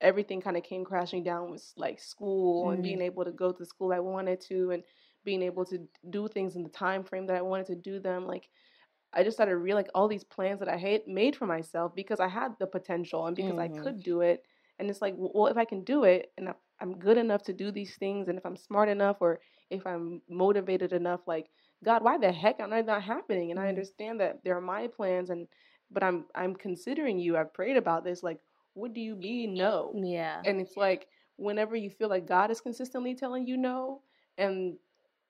[0.00, 2.82] everything kind of came crashing down with like school and Mm.
[2.82, 4.84] being able to go to the school i wanted to and
[5.24, 5.78] being able to
[6.10, 8.48] do things in the time frame that i wanted to do them like
[9.14, 12.20] i just started real like all these plans that i had made for myself because
[12.20, 13.64] i had the potential and because Mhm.
[13.64, 14.44] i could do it
[14.78, 16.48] and it's like well if i can do it and
[16.80, 19.40] i'm good enough to do these things and if i'm smart enough or
[19.70, 21.50] if i'm motivated enough like
[21.84, 23.68] god why the heck am i not happening and i Mhm.
[23.70, 25.46] understand that there are my plans and
[25.90, 28.40] but i'm i'm considering you i've prayed about this like
[28.74, 30.42] what do you mean no Yeah.
[30.44, 34.02] and it's like whenever you feel like god is consistently telling you no
[34.38, 34.78] and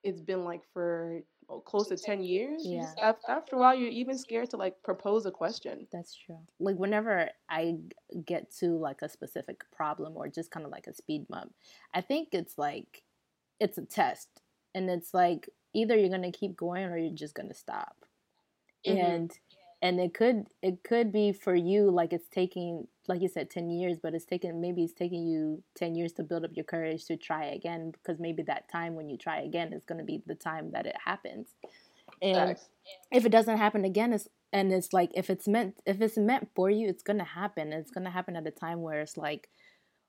[0.04, 1.20] it's been like for
[1.50, 2.62] oh, close to 10 years.
[2.64, 2.82] Yeah.
[2.82, 5.88] just- after a while, you're even scared to like propose a question.
[5.90, 6.38] That's true.
[6.60, 7.74] Like whenever i
[8.24, 11.52] get to like a specific problem or just kind of like a speed bump,
[11.94, 13.02] I think it's like
[13.58, 14.28] it's a test,
[14.74, 18.04] and it's like either you're gonna keep going or you're just gonna stop.
[18.86, 19.04] Mhm.
[19.04, 19.38] And
[19.80, 23.70] and it could it could be for you like it's taking like you said 10
[23.70, 27.04] years but it's taking maybe it's taking you 10 years to build up your courage
[27.06, 30.22] to try again because maybe that time when you try again is going to be
[30.26, 31.54] the time that it happens
[32.20, 32.68] and Facts.
[33.12, 36.48] if it doesn't happen again it's and it's like if it's meant if it's meant
[36.54, 39.48] for you it's gonna happen it's gonna happen at a time where it's like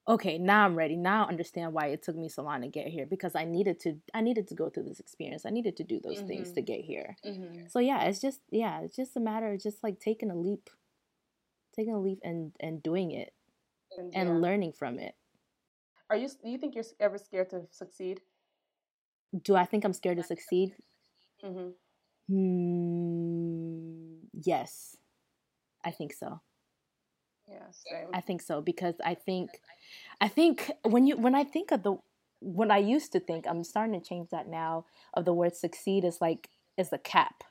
[0.09, 2.87] okay now i'm ready now i understand why it took me so long to get
[2.87, 5.83] here because i needed to i needed to go through this experience i needed to
[5.83, 6.55] do those things Mhm.
[6.55, 9.83] to get here hmm so yeah it's just yeah it's just a matter of just
[9.83, 10.69] like taking a leap
[11.75, 13.33] taking a leap and and doing it
[13.97, 14.35] And, and yeah.
[14.35, 15.15] learning from it
[16.09, 16.27] Are you?
[16.43, 18.21] Do you think you're ever scared to succeed?
[19.43, 20.73] do i think i'm scared to succeed
[21.43, 21.69] Mm-hmm.
[22.27, 24.97] hmm, yes
[25.85, 26.41] i think so
[27.49, 28.07] Yeah, same.
[28.13, 29.49] I think so because I think
[30.21, 31.95] I think when you when I think of the
[32.41, 36.03] when I used to think I'm starting to change that now of the word succeed
[36.03, 37.43] is like is a cap.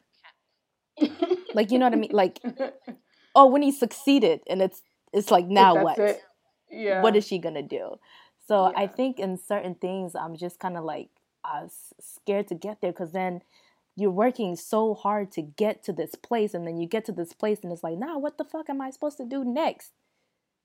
[1.55, 2.11] Like you know what I mean?
[2.13, 2.41] Like
[3.35, 4.83] oh when he succeeded and it's
[5.13, 5.99] it's like now That's what?
[5.99, 6.23] it.
[6.71, 7.03] Yeah.
[7.03, 7.97] What is she gonna do?
[8.47, 11.09] So I think in certain things I'm just kind of like
[11.45, 13.43] uh, s- scared to get there because then
[13.99, 17.33] you're working so hard to get to this place and then you get to this
[17.33, 19.93] place and it's like nah what the fuck am I supposed to do next?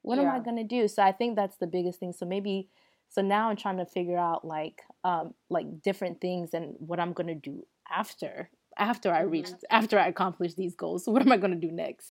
[0.03, 0.87] What am I gonna do?
[0.87, 2.13] So I think that's the biggest thing.
[2.13, 2.69] So maybe
[3.09, 7.13] so now I'm trying to figure out like um like different things and what I'm
[7.13, 9.59] gonna do after after I reach Mhm.
[9.69, 11.05] after I accomplish these goals.
[11.05, 12.13] So what am I gonna do next?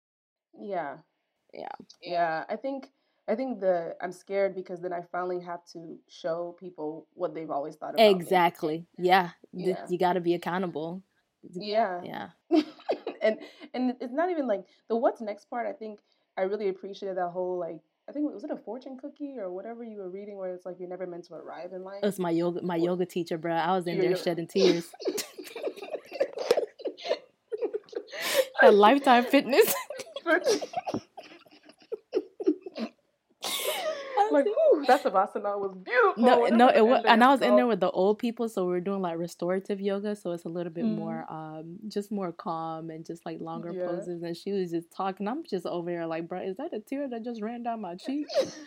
[0.59, 0.97] Yeah.
[1.53, 1.76] Yeah.
[2.01, 2.45] Yeah.
[2.49, 2.89] I think
[3.28, 7.51] I think the I'm scared because then I finally have to show people what they've
[7.51, 8.09] always thought about me.
[8.09, 8.86] Exactly.
[8.97, 9.32] Yeah.
[9.51, 9.86] Yeah.
[9.89, 11.03] You got to be accountable.
[11.53, 12.01] Yeah.
[12.03, 12.30] Yeah.
[13.21, 13.38] and
[13.73, 15.67] and it's not even like the what's next part.
[15.67, 15.99] I think
[16.38, 19.84] I really appreciated that whole like I think was it a fortune cookie or whatever
[19.84, 21.99] you were reading where it's like you're never meant to arrive in life.
[22.01, 23.53] It was my yoga my yoga teacher, bro.
[23.53, 24.89] I was in there shedding tears.
[28.61, 29.73] At Lifetime Fitness.
[34.38, 36.23] Like, whew, that savasana was beautiful.
[36.23, 38.65] No, whatever no, it was, and I was in there with the old people, so
[38.65, 40.95] we are doing like restorative yoga, so it's a little bit Mhm.
[40.95, 43.85] more, um, just more calm and just like longer Yeah.
[43.85, 44.23] poses.
[44.23, 45.27] And she was just talking.
[45.27, 47.95] I'm just over here like, bro, is that a tear that just ran down my
[47.95, 48.27] cheek?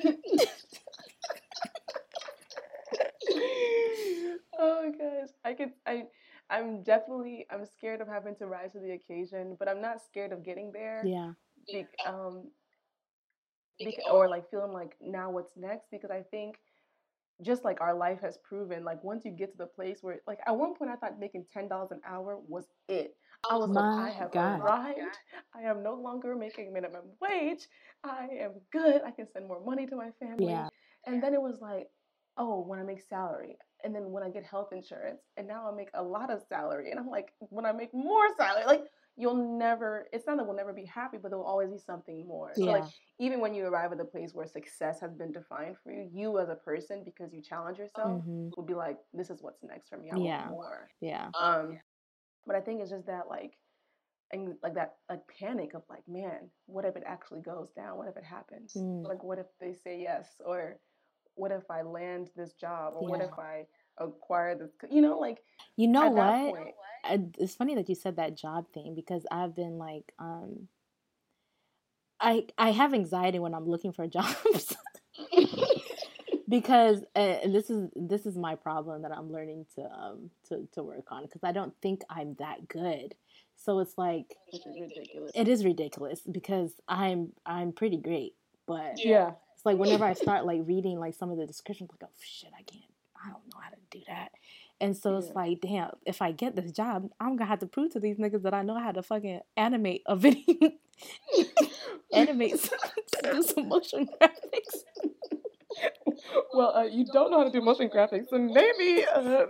[4.58, 6.04] oh gosh, I could I
[6.48, 10.32] I'm definitely I'm scared of having to rise to the occasion, but I'm not scared
[10.32, 11.04] of getting there.
[11.06, 11.32] Yeah,
[11.70, 12.48] Be, um,
[13.84, 14.30] bec- or oh.
[14.30, 16.56] like feeling like now what's next because I think
[17.42, 20.40] just like our life has proven, like once you get to the place where like
[20.46, 23.14] at one point I thought making ten dollars an hour was it.
[23.48, 24.60] I oh was like, I have God.
[24.60, 25.18] arrived.
[25.54, 27.66] I am no longer making minimum wage.
[28.04, 29.02] I am good.
[29.06, 30.48] I can send more money to my family.
[30.48, 30.68] yeah,
[31.06, 31.88] And then it was like,
[32.36, 35.74] oh, when I make salary, and then when I get health insurance, and now I
[35.74, 38.84] make a lot of salary, and I'm like, when I make more salary, like
[39.20, 40.06] you'll never.
[40.12, 42.52] It's not that we'll never be happy, but there will always be something more.
[42.54, 42.84] So yeah, like,
[43.18, 46.38] even when you arrive at a place where success has been defined for you, you
[46.38, 49.88] as a person, because you challenge yourself, hmm will be like, this is what's next
[49.88, 50.10] for me.
[50.10, 50.48] I Yeah.
[50.48, 50.90] want more.
[51.00, 51.78] yeah, Um,
[52.46, 53.58] but I think it's just that like,
[54.32, 57.98] and like that like panic of like, man, what if it actually goes down?
[57.98, 58.74] What if it happens?
[58.76, 59.04] Mm.
[59.06, 60.40] Like, what if they say yes?
[60.44, 60.78] Or
[61.34, 62.94] what if I land this job?
[62.96, 63.66] Or what if I
[63.98, 64.70] acquire this?
[64.90, 65.38] You know, like
[65.76, 66.34] You know what?
[66.46, 66.74] point,
[67.04, 70.68] I, it's funny that you said that job thing because I've been like, um,
[72.20, 74.76] I I have anxiety when I'm looking for jobs
[76.48, 80.82] because uh, this is this is my problem that I'm learning to um to to
[80.82, 83.14] work on because I don't think I'm that good.
[83.56, 85.32] So it's like which ridiculous.
[85.34, 88.34] it is ridiculous because I'm I'm pretty great,
[88.66, 89.32] but yeah.
[89.54, 92.50] it's like whenever I start like reading like some of the descriptions, like oh shit,
[92.58, 92.84] I can't,
[93.22, 94.30] I don't know how to do that.
[94.80, 97.92] And so it's like, damn, if I get this job, I'm gonna have to prove
[97.92, 100.70] to these niggas that I know how to fucking animate a video,
[102.12, 102.78] animate, some,
[103.30, 104.84] do some motion graphics.
[106.54, 109.44] well, uh, you don't know how to do motion graphics, so maybe uh,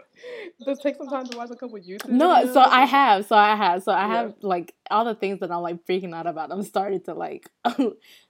[0.65, 2.09] just take some time to watch a couple YouTube.
[2.11, 2.61] No, so.
[2.61, 4.09] I have, so I have, so I Yeah.
[4.09, 6.53] have like all the things that I'm like freaking out about.
[6.53, 7.49] I'm starting to like,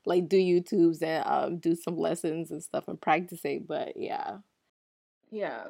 [0.04, 3.64] like do YouTubes and um do some lessons and stuff and practicing.
[3.66, 4.38] But yeah,
[5.30, 5.68] Yeah.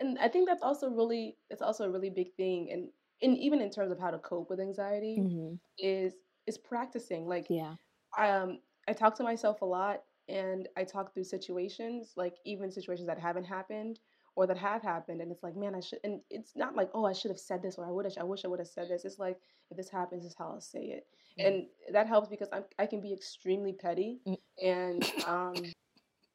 [0.00, 2.90] And I think that's also really it's also a really big thing and
[3.22, 6.14] and even in terms of how to cope with anxiety hmm is
[6.46, 7.26] is practicing.
[7.26, 7.76] Like yeah,
[8.18, 13.06] um I talk to myself a lot and I talk through situations, like even situations
[13.08, 14.00] that haven't happened
[14.36, 17.04] or that have happened and it's like man i should and it's not like oh
[17.04, 18.88] i should have said this or i would have i wish i would have said
[18.88, 19.38] this it's like
[19.70, 21.06] if this happens this is how i'll say it
[21.38, 21.42] Mm.
[21.46, 24.36] and that helps because I'm, i can be extremely petty Mm.
[24.62, 25.74] and um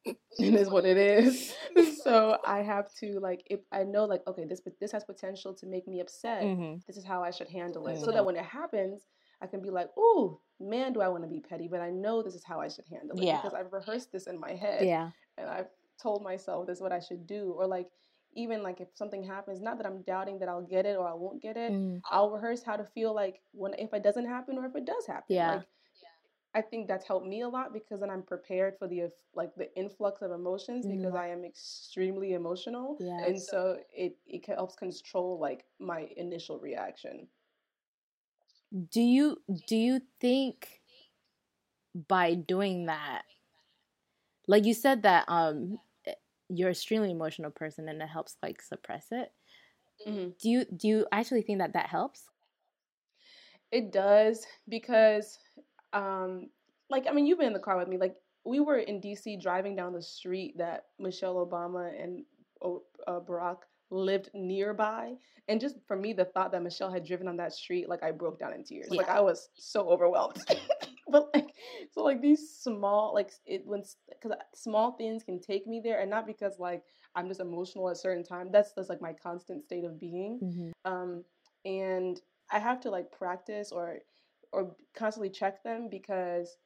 [0.06, 1.54] it is what it is
[2.04, 5.66] so i have to like if i know like okay this this has potential to
[5.66, 6.84] make me upset Mhm.
[6.86, 8.12] this is how i should handle it so Mhm.
[8.14, 9.02] that when it happens
[9.40, 12.22] i can be like oh man do i want to be petty but i know
[12.22, 13.36] this is how i should handle it Yeah.
[13.40, 15.10] because i've rehearsed this in my head Yeah.
[15.38, 15.68] and I've
[16.02, 17.54] told myself this is what I should do.
[17.56, 17.88] Or like
[18.34, 21.14] even like if something happens, not that I'm doubting that I'll get it or I
[21.14, 22.02] won't get it, Mm.
[22.10, 25.06] I'll rehearse how to feel like when if it doesn't happen or if it does
[25.06, 25.34] happen.
[25.36, 25.54] Yeah.
[25.56, 25.66] Like
[26.56, 29.74] I think that's helped me a lot because then I'm prepared for the like the
[29.76, 31.16] influx of emotions because Mhm.
[31.16, 32.98] I am extremely emotional.
[32.98, 33.18] Yeah.
[33.18, 37.28] And so it, it helps control like my initial reaction.
[38.90, 40.82] Do you do you think
[41.94, 43.24] by doing that
[44.46, 46.14] like you said that um eh,
[46.48, 49.32] you're an extremely emotional person and it helps like suppress it.
[50.04, 52.30] hmm Do you do you actually think that that helps?
[53.70, 55.38] It does because,
[55.96, 56.50] um,
[56.90, 57.98] like I mean, you've been in the car with me.
[57.98, 59.36] Like we were in D.C.
[59.36, 62.24] driving down the street that Michelle Obama and
[62.62, 63.58] uh, Barack
[63.90, 65.14] lived nearby,
[65.48, 68.10] and just for me, the thought that Michelle had driven on that street, like I
[68.12, 68.90] broke down in tears.
[68.90, 70.44] Like I was so overwhelmed.
[71.08, 71.48] but like,
[71.92, 76.10] so like these small, like it when because small things can take me there, and
[76.10, 76.82] not because like
[77.14, 78.50] I'm just emotional at certain time.
[78.52, 80.92] That's that's like my constant state of being Mm-hmm.
[80.92, 81.24] um,
[81.64, 82.20] and
[82.52, 83.98] I have to like practice or
[84.52, 86.56] or constantly check them because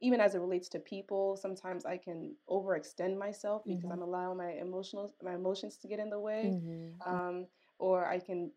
[0.00, 3.90] even as it relates to people, sometimes I can overextend myself because Mhm.
[3.90, 7.00] I'm allowing my emotional my emotions to get in the way, Mm-hmm.
[7.06, 7.46] um,
[7.78, 8.50] or I can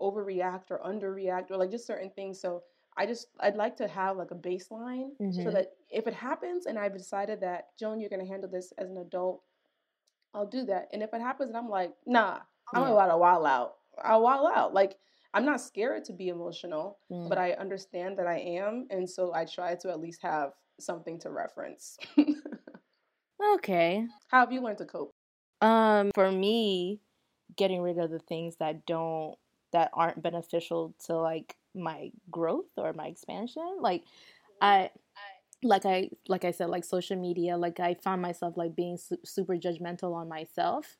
[0.00, 2.40] overreact or underreact or like just certain things.
[2.40, 2.62] So
[2.96, 5.52] I just I'd like to have like a baseline so Mhm.
[5.52, 8.98] that if it happens and I've decided that Joan, you're gonna handle this as an
[8.98, 9.42] adult,
[10.34, 10.88] I'll do that.
[10.92, 12.40] And if it happens and I'm like, nah,
[12.74, 12.92] I'm Yeah.
[12.92, 13.76] about to wild out.
[14.02, 14.74] I'll wild out.
[14.74, 14.96] Like
[15.34, 17.28] I'm not scared to be emotional, Mm.
[17.28, 21.18] but I understand that I am, and so I try to at least have something
[21.20, 21.96] to reference.
[23.54, 24.06] Okay.
[24.28, 25.14] How have you learned to cope?
[25.60, 27.00] Um, for me,
[27.56, 29.36] getting rid of the things that don't
[29.72, 33.78] that aren't beneficial to like my growth or my expansion.
[33.80, 34.04] Like
[34.60, 34.90] I
[35.62, 39.18] like I like I said like social media, like I found myself like being su-
[39.24, 40.98] super judgmental on myself.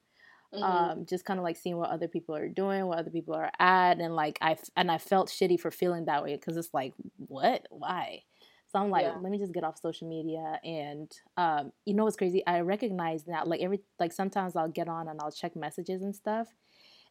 [0.54, 0.62] Mhm.
[0.62, 3.50] Um just kind of like seeing what other people are doing, what other people are
[3.58, 6.74] at and like I f- and I felt shitty for feeling that way cuz it's
[6.74, 7.66] like what?
[7.70, 8.22] Why?
[8.68, 9.18] So I'm like, Yeah.
[9.20, 12.44] let me just get off social media and um you know what's crazy?
[12.46, 16.14] I recognize now like every like sometimes I'll get on and I'll check messages and
[16.14, 16.48] stuff.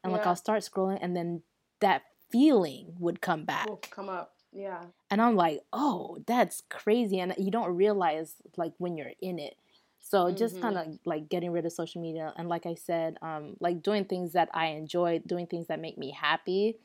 [0.04, 0.30] And like Yeah.
[0.30, 1.44] I'll start scrolling and then
[1.80, 3.68] that feeling would come back.
[3.68, 4.36] Will come up.
[4.54, 4.82] Yeah.
[5.10, 7.20] And I'm like, oh, that's crazy.
[7.20, 9.56] And you don't realize like when you're in it.
[10.02, 10.62] So just Mhm.
[10.62, 14.06] kind of like getting rid of social media and like I said, um, like doing
[14.06, 16.78] things that I enjoy, doing things that make me happy.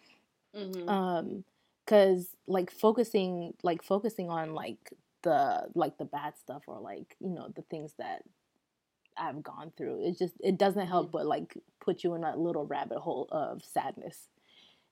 [0.55, 1.45] hmm Um,
[1.87, 4.93] cause like focusing, like focusing on like
[5.23, 8.23] the like the bad stuff or like you know the things that
[9.17, 10.07] I've gone through.
[10.07, 13.65] It just it doesn't help but like put you in a little rabbit hole of
[13.65, 14.29] sadness.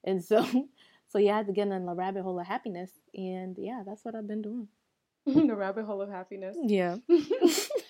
[0.05, 0.45] And so
[1.09, 4.05] so yeah, I had to get in the rabbit hole of happiness and yeah, that's
[4.05, 4.68] what I've been doing.
[5.27, 6.57] the rabbit hole of happiness.
[6.62, 6.97] Yeah.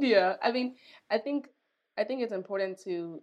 [0.00, 0.36] yeah.
[0.42, 0.76] I mean,
[1.10, 1.48] I think
[1.96, 3.22] I think it's important to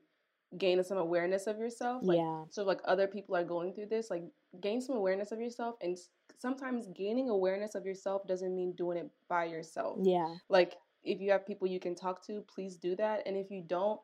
[0.58, 2.02] gain some awareness of yourself.
[2.04, 2.44] Like, Yeah.
[2.50, 4.24] So like other people are going through this, like
[4.62, 5.98] gain some awareness of yourself, and
[6.38, 10.00] sometimes gaining awareness of yourself doesn't mean doing it by yourself.
[10.02, 10.36] Yeah.
[10.50, 13.24] Like if you have people you can talk to, please do that.
[13.26, 14.00] And if you don't,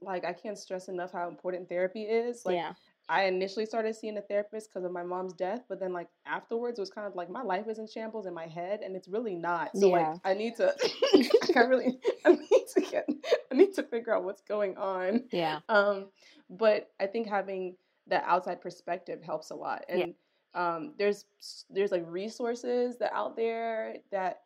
[0.00, 2.44] like I can't stress enough how important therapy is.
[2.44, 2.72] Like yeah.
[3.08, 6.78] I initially started seeing a therapist because of my mom's death, but then like afterwards
[6.78, 9.08] it was kind of like my life is in shambles in my head and it's
[9.08, 9.76] really not.
[9.76, 10.10] So Yeah.
[10.10, 10.74] like I need to
[11.56, 13.08] I really I need to get
[13.50, 15.24] I need to figure out what's going on.
[15.30, 15.60] Yeah.
[15.68, 16.06] Um
[16.50, 17.76] but I think having
[18.08, 19.84] that outside perspective helps a lot.
[19.88, 19.94] Yeah.
[20.04, 20.14] And
[20.54, 21.26] um there's
[21.70, 24.40] there's like resources that out there that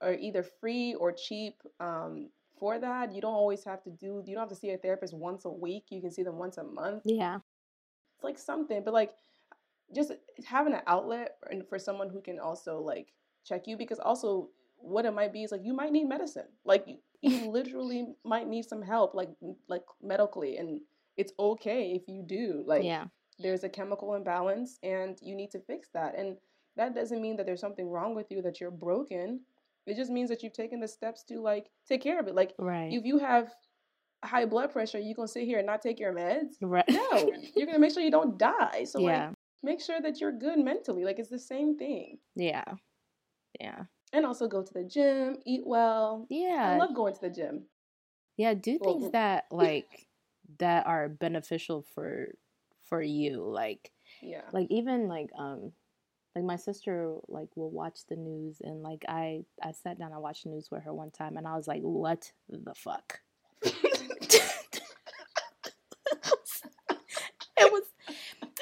[0.00, 3.12] are either free or cheap um for that.
[3.14, 5.50] You don't always have to do you don't have to see a therapist once a
[5.50, 5.84] week.
[5.90, 7.40] You can see them once a month Yeah.
[8.16, 9.12] It's like something, but like
[9.94, 10.12] just
[10.44, 13.12] having an outlet and for someone who can also like
[13.44, 14.48] check you because also
[14.78, 16.48] what it might be is like you might need medicine.
[16.64, 19.30] Like you, you literally might need some help like
[19.68, 20.80] like medically and
[21.16, 22.62] it's okay if you do.
[22.66, 23.04] Like yeah.
[23.38, 26.18] there's a chemical imbalance and you need to fix that.
[26.18, 26.36] And
[26.76, 29.40] that doesn't mean that there's something wrong with you that you're broken.
[29.86, 32.34] It just means that you've taken the steps to like take care of it.
[32.34, 32.92] Like Right.
[32.92, 33.54] if you have
[34.26, 36.54] high blood pressure, you gonna sit here and not take your meds?
[36.60, 36.84] right.
[36.88, 38.84] No, you're gonna make sure you don't die.
[38.84, 39.28] So yeah.
[39.28, 41.04] like make sure that you're good mentally.
[41.04, 42.18] Like it's the same thing.
[42.34, 42.64] yeah.
[43.60, 43.84] Yeah.
[44.12, 46.26] And also go to the gym, eat well.
[46.28, 46.72] Yeah.
[46.74, 47.64] I love going to the gym.
[48.36, 50.06] Yeah, do Well, things that like
[50.58, 52.28] that are beneficial for
[52.84, 53.90] for you like
[54.22, 54.42] Yeah.
[54.52, 55.72] like even like um
[56.36, 60.22] like my sister like will watch the news and like i i sat down and
[60.22, 63.20] watched the news with her one time and i was like what the fuck
[67.56, 67.82] it was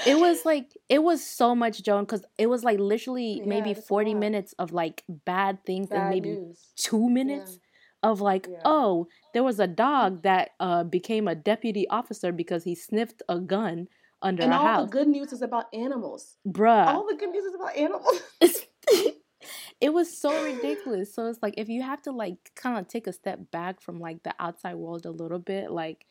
[0.06, 3.74] it was like it was so much joan because it was like literally Yeah, maybe
[3.74, 6.72] 40 minutes of like bad things and maybe news.
[6.76, 7.58] two minutes
[8.02, 8.60] of like Yeah.
[8.64, 13.38] oh there was a dog that uh became a deputy officer because he sniffed a
[13.38, 13.88] gun
[14.22, 16.36] under And a all house the good news is about animals.
[16.46, 18.20] bruh all the good news is about animals.
[19.80, 21.14] it was so ridiculous.
[21.14, 24.00] So it's like if you have to like kind of take a step back from
[24.00, 26.06] like the outside world a little bit, like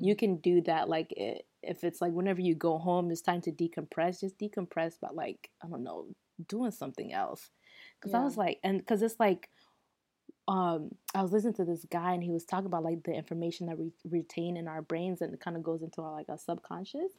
[0.00, 0.88] you can do that.
[0.88, 4.20] Like i if it's like whenever you go home, it's time to decompress.
[4.20, 6.06] Just decompress, but like I don't know,
[6.48, 7.50] doing something else.
[8.00, 9.48] Because I was like, and because it's like,
[10.46, 13.66] um, I was listening to this guy and he was talking about like the information
[13.66, 16.38] that we retain in our brains and it kind of goes into our like our
[16.38, 17.12] subconscious.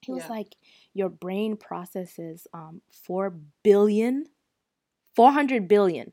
[0.00, 0.28] He was Yeah.
[0.30, 0.56] like,
[0.94, 3.30] your brain processes um 4
[3.62, 4.26] billion
[5.14, 6.12] 400 billion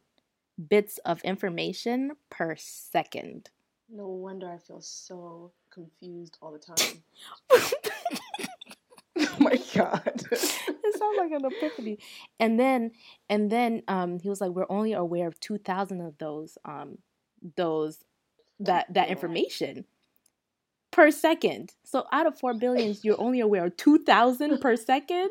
[0.69, 3.49] bits of information per second.
[3.89, 7.03] No wonder I feel so confused all the time.
[9.19, 10.23] oh my god.
[10.31, 11.99] it sounds like an epiphany.
[12.39, 12.91] And then
[13.29, 16.97] and then um he was like, we're only aware of two thousand of those um
[17.55, 18.03] those
[18.59, 19.85] that that information
[20.91, 21.73] per second.
[21.83, 25.29] So out of four billions, you're only aware of two thousand per second.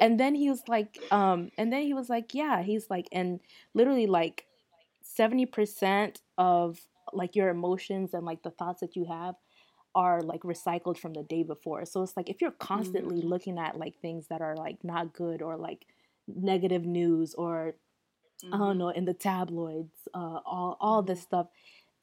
[0.00, 3.40] And then he was like, um, and then he was like, yeah, he's like, and
[3.74, 4.46] literally like
[5.02, 6.80] seventy percent of
[7.12, 9.34] like your emotions and like the thoughts that you have
[9.94, 11.84] are like recycled from the day before.
[11.86, 13.22] So it's like if you're constantly Mhm.
[13.22, 15.86] looking at like things that are like not good or like
[16.28, 17.74] negative news or
[18.52, 18.58] I Mm-hmm.
[18.58, 21.48] don't know in the tabloids, uh, all all this stuff,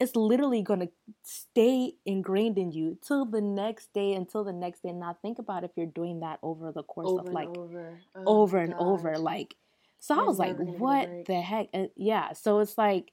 [0.00, 0.88] it's literally gonna
[1.22, 4.90] stay ingrained in you till the next day, until the next day.
[4.90, 7.98] And now think about if you're doing that over the course over of like over,
[8.14, 9.56] Oh over and over, like.
[10.00, 11.68] So I was like, never gonna get a what the heck?
[11.96, 13.12] Yeah, so it's like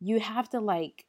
[0.00, 1.04] you have to like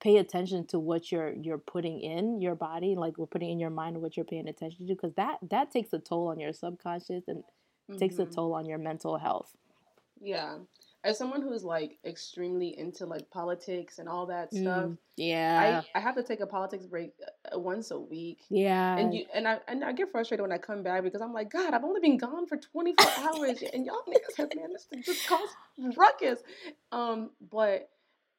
[0.00, 3.70] pay attention to what you're you're putting in your body like we're putting in your
[3.70, 7.24] mind what you're paying attention to because that that takes a toll on your subconscious
[7.28, 7.42] and
[7.98, 8.34] takes a Mhm.
[8.34, 9.56] toll on your mental health
[10.20, 10.58] Yeah.
[11.04, 15.98] As someone who's like extremely into like politics and all that stuff, Mm, yeah I,
[15.98, 17.12] I have to take a politics break
[17.54, 18.40] uh, once a week.
[18.50, 21.32] yeah And you and I and I get frustrated when I come back because I'm
[21.32, 24.98] like, God, I've only been gone for 24 hours, and y'all niggas have managed to
[25.04, 25.56] just cause
[25.96, 26.40] ruckus.
[26.92, 27.90] Um, but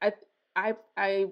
[0.02, 0.12] I
[0.56, 1.26] I I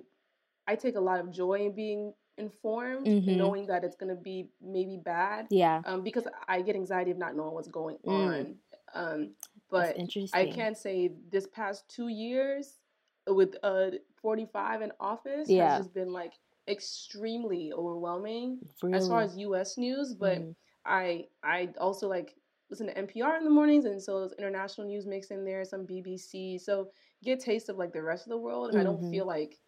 [0.68, 3.36] I take a lot of joy in being informed, Mhm.
[3.38, 5.46] knowing that it's gonna be maybe bad.
[5.50, 8.10] yeah Um, because I get anxiety of not knowing what's going Mm.
[8.12, 8.58] on.
[8.94, 9.34] Um,
[9.70, 9.96] but
[10.34, 12.78] I can't say this past two years
[13.26, 13.90] with uh
[14.20, 15.70] 45 in office Yeah.
[15.70, 16.34] has just been like
[16.68, 18.96] extremely overwhelming really.
[18.96, 20.54] as far as US news, but Mhm.
[20.84, 22.34] I I also like
[22.70, 25.86] listen to NPR in the mornings and so there's international news mixed in there, some
[25.86, 26.58] BBC.
[26.60, 26.90] So
[27.24, 29.10] get a taste of like the rest of the world and I don't Mhm.
[29.10, 29.58] feel like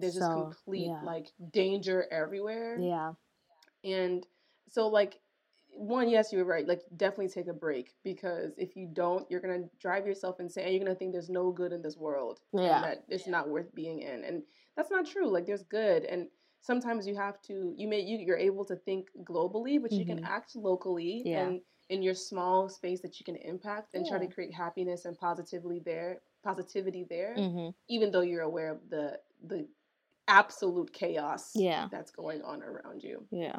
[0.00, 1.00] there's just complete yeah.
[1.00, 2.86] like danger everywhere.
[2.86, 3.12] yeah
[3.84, 4.26] And
[4.68, 5.20] so, like,
[5.70, 6.66] one, yes, you were right.
[6.66, 10.72] Like, definitely take a break because if you don't, you're gonna drive yourself insane.
[10.72, 12.40] You're gonna think there's no good in this world.
[12.52, 12.88] Yeah.
[12.88, 14.42] that it's not worth being in, and
[14.76, 15.28] that's not true.
[15.28, 16.28] Like, there's good, and
[16.60, 17.74] sometimes you have to.
[17.76, 20.24] You may you you're able to think globally, but you can Mhm.
[20.24, 21.34] act locally Yeah.
[21.34, 25.18] and in your small space that you can impact and try to create happiness and
[25.18, 29.68] positively there, positivity there, hmm even though you're aware of the the
[30.30, 31.88] absolute chaos Yeah.
[31.90, 33.26] that's going on around you.
[33.30, 33.58] yeah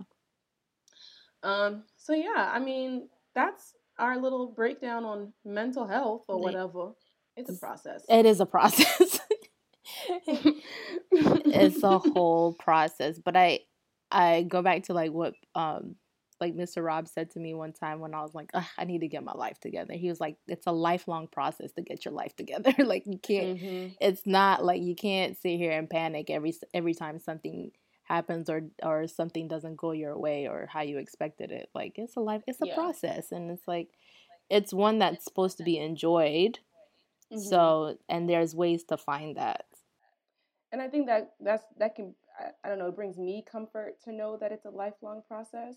[1.44, 6.92] Um, so yeah, I mean, that's our little breakdown on mental health or whatever.
[7.36, 8.04] It's a process.
[8.10, 9.20] it is a process
[11.12, 13.60] it's a whole process but i
[14.12, 15.96] i go back to like what um
[16.42, 19.08] like mr rob said to me one time when i was like i need to
[19.08, 22.36] get my life together he was like it's a lifelong process to get your life
[22.38, 23.96] together like you can't Mhm.
[24.00, 27.72] it's not like you can't sit here and panic every every time something
[28.04, 32.18] happens or or something doesn't go your way or how you expected it like it's
[32.18, 32.76] a life it's a Yeah.
[32.76, 33.90] process and it's like
[34.50, 36.60] it's one that's supposed to be enjoyed
[37.32, 37.42] Mhm.
[37.50, 39.66] so and there's ways to find that
[40.72, 44.02] and I think that that's that can I, I don't know, it brings me comfort
[44.04, 45.76] to know that it's a lifelong process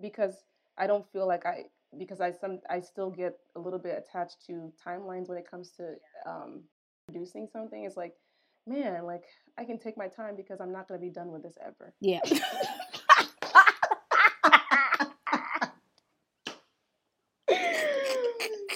[0.00, 0.44] because
[0.76, 1.64] I don't feel like I
[1.98, 5.70] because I some I still get a little bit attached to timelines when it comes
[5.72, 5.94] to
[6.26, 6.62] um,
[7.06, 7.84] producing something.
[7.84, 8.14] It's like,
[8.66, 9.24] man, like
[9.56, 11.94] I can take my time because I'm not gonna be done with this ever.
[12.00, 12.20] yeah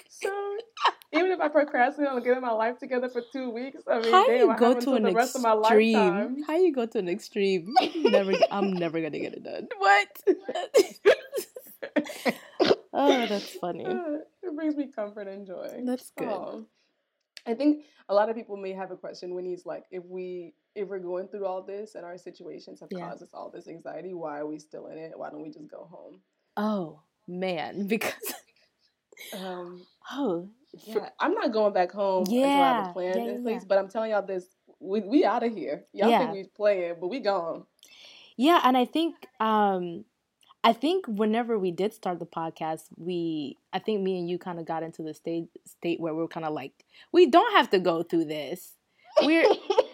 [0.09, 0.57] so
[1.14, 4.27] even if I procrastinate on getting my life together for two weeks, I mean, How
[4.27, 6.43] damn, you go to an the rest of my lifetime.
[6.47, 7.75] How you go to an extreme?
[7.95, 9.68] never, I'm never gonna get it done.
[9.79, 10.09] What?
[12.93, 13.84] oh, that's funny.
[14.43, 15.82] it brings me comfort and joy.
[15.84, 16.28] That's good.
[16.28, 16.66] Um,
[17.47, 20.55] I think a lot of people may have a question when he's like, if we
[20.74, 23.09] if we're going through all this and our situations have Yeah.
[23.09, 25.12] caused us all this anxiety, why are we still in it?
[25.16, 26.20] Why don't we just go home?
[26.57, 28.34] Oh man, because
[29.32, 30.49] Um, oh
[30.86, 33.62] yeah, I'm not going back home until I have Yeah, a plan yeah, in place.
[33.62, 33.66] yeah.
[33.68, 34.47] But I'm telling y'all this,
[34.80, 35.84] we we out of here.
[35.93, 36.18] Y'all Yeah.
[36.18, 37.64] think we playing, but we gone.
[38.36, 40.05] Yeah, and I think um
[40.65, 44.59] I think whenever we did start the podcast, we I think me and you kind
[44.61, 47.71] of got into the state state where we are kind of like we don't have
[47.71, 48.75] to go through this.
[49.23, 49.49] We're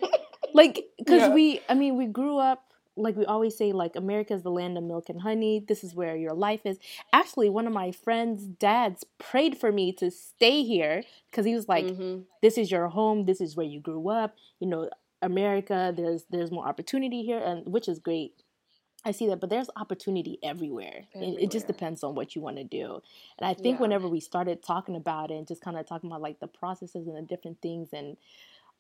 [0.55, 1.35] like cuz Yeah.
[1.35, 2.65] we I mean, we grew up
[2.97, 5.65] like we always say like America is the land of milk and honey.
[5.67, 6.79] This is where your life is.
[7.13, 11.69] Actually, one of my friends' dads prayed for me to stay here cuz he was
[11.69, 12.25] like Mhm.
[12.43, 14.91] this is your home this is where you grew up you know
[15.23, 18.35] america there's there's more opportunity here and which is great
[19.09, 22.57] i see that but there's opportunity everywhere, It, it just depends on what you want
[22.59, 23.01] to do
[23.39, 23.83] and i think Yeah.
[23.83, 27.07] whenever we started talking about it and just kind of talking about like the processes
[27.09, 28.17] and the different things and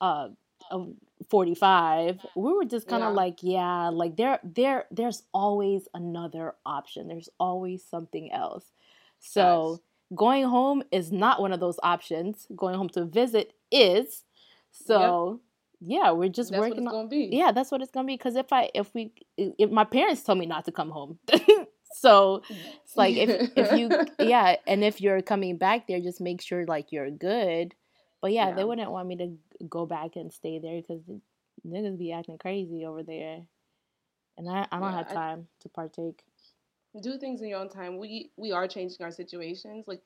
[0.00, 0.28] uh
[0.70, 0.92] of
[1.30, 3.22] 45 we were just kind of Yeah.
[3.22, 8.66] like yeah like there there there's always another option there's always something else
[9.20, 9.40] so
[9.76, 9.82] Facts.
[10.16, 12.46] going home is not one of those options.
[12.56, 14.24] Going home to visit is.
[14.70, 15.40] So
[15.80, 16.84] yeah, we're just working.
[16.84, 16.92] That's what it's on.
[16.92, 17.36] gonna be.
[17.36, 18.14] Yeah, that's what it's gonna be.
[18.14, 21.18] Because if I if we if my parents told me not to come home,
[21.94, 26.40] so it's like if if you yeah, and if you're coming back there, just make
[26.40, 27.74] sure like you're good.
[28.20, 31.02] But yeah, they wouldn't want me to go back and stay there because
[31.66, 33.42] niggas be acting crazy over there,
[34.36, 36.22] and I I don't Yeah, have I- time to partake.
[37.00, 37.98] do things in your own time.
[37.98, 39.84] We we are changing our situations.
[39.86, 40.02] Like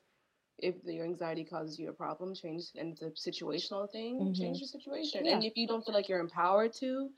[0.59, 4.19] if your anxiety causes you a problem, change and it's a situational thing.
[4.19, 4.35] Mhm.
[4.35, 5.25] Change your situation.
[5.25, 5.35] Yeah.
[5.35, 7.09] And if you don't feel like you're empowered to,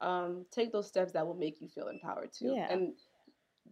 [0.00, 2.46] um, take those steps that will make you feel empowered to.
[2.46, 2.66] Yeah.
[2.70, 2.94] And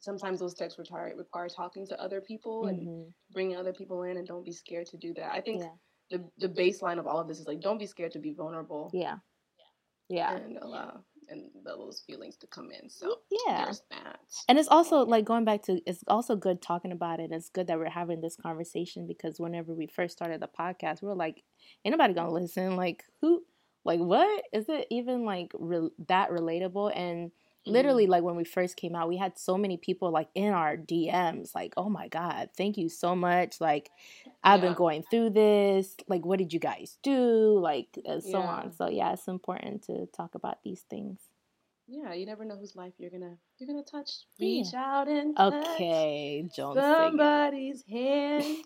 [0.00, 3.12] sometimes those steps require require talking to other people and Mhm.
[3.30, 5.32] bringing other people in, and don't be scared to do that.
[5.32, 5.76] I think Yeah,
[6.10, 8.90] the the baseline of all of this is like don't be scared to be vulnerable
[8.92, 9.18] yeah,
[10.08, 10.36] yeah.
[10.36, 12.88] and allow and those feelings to come in.
[12.88, 13.64] So Yeah.
[13.64, 14.20] there's that.
[14.48, 17.32] And it's also like going back to it's also good talking about it.
[17.32, 21.08] It's good that we're having this conversation because whenever we first started the podcast, we
[21.08, 21.42] were like,
[21.84, 22.76] ain't nobody gonna listen.
[22.76, 23.44] Like who?
[23.84, 24.44] Like what?
[24.52, 26.96] Is it even like re- that relatable?
[26.96, 27.32] And
[27.66, 30.76] literally, like when we first came out, we had so many people like in our
[30.76, 33.60] DMs, like, oh my god, thank you so much.
[33.60, 33.90] Like
[34.44, 35.94] I've been going through this.
[36.08, 37.58] Like what did you guys do?
[37.58, 38.46] Like and so Yeah.
[38.46, 38.72] on.
[38.72, 41.20] So yeah, it's important to talk about these things.
[41.88, 44.10] Yeah, you never know whose life you're gonna you're gonna touch.
[44.38, 44.62] Yeah.
[44.62, 46.80] Reach out and touch Okay, Jones.
[46.80, 48.64] somebody's hand.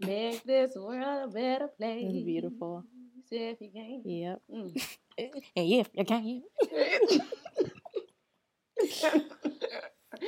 [0.00, 2.04] Make this world a better place.
[2.14, 2.84] It's beautiful.
[3.30, 4.02] If you can.
[4.04, 4.42] Yep.
[4.54, 4.82] Mm.
[5.56, 6.42] And yeah, you can.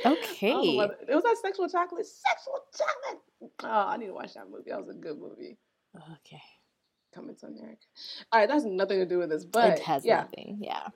[0.05, 0.51] Okay.
[0.51, 2.05] it was that sexual chocolate.
[2.05, 3.21] Sexual chocolate.
[3.63, 4.69] Oh, I need to watch that movie.
[4.69, 5.57] That was a good movie.
[5.95, 6.41] Okay.
[7.13, 7.77] Coming to America.
[8.31, 10.21] All right, that's nothing to do with this, but it has yeah.
[10.21, 10.59] nothing.
[10.61, 10.87] Yeah.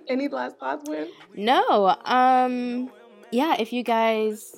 [0.08, 1.08] Any last thoughts, Win?
[1.34, 1.96] No.
[2.04, 2.90] Um.
[3.30, 3.56] Yeah.
[3.58, 4.54] If you guys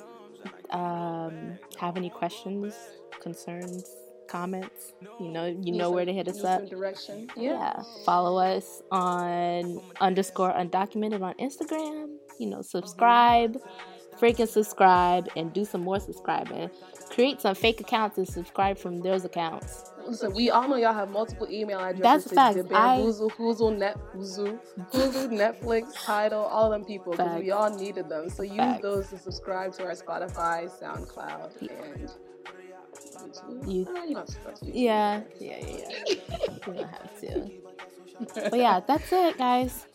[0.71, 2.75] um have any questions,
[3.21, 3.85] concerns,
[4.31, 6.69] comments, you know, you Need know where to hit us up.
[6.69, 7.29] Direction.
[7.37, 7.83] Yeah.
[8.05, 12.17] Follow us on underscore undocumented on Instagram.
[12.39, 13.59] You know, subscribe,
[14.19, 16.71] freaking subscribe, and do some more subscribing.
[17.11, 19.91] Create some fake accounts and subscribe from those accounts.
[20.07, 22.31] Listen, we all know y'all have multiple email addresses.
[22.31, 22.57] That's facts.
[22.57, 24.59] the Bamboozle, Hoozle, Net, Hoozle,
[24.93, 28.31] Netflix, Tidal, all them people, because we all needed them.
[28.31, 28.83] So use Facts.
[28.83, 31.69] those to subscribe to our Spotify, SoundCloud, and
[32.01, 32.30] YouTube.
[33.67, 34.71] You- you don't subscribe to YouTube.
[34.75, 36.17] Yeah, yeah, yeah, yeah.
[36.67, 37.51] you don't have to.
[38.51, 39.87] But yeah, that's it, guys.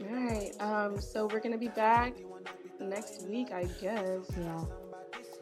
[0.00, 0.52] All right.
[0.60, 1.00] Um.
[1.00, 2.14] So we're gonna be back
[2.80, 4.26] next week, I guess.
[4.38, 4.64] Yeah.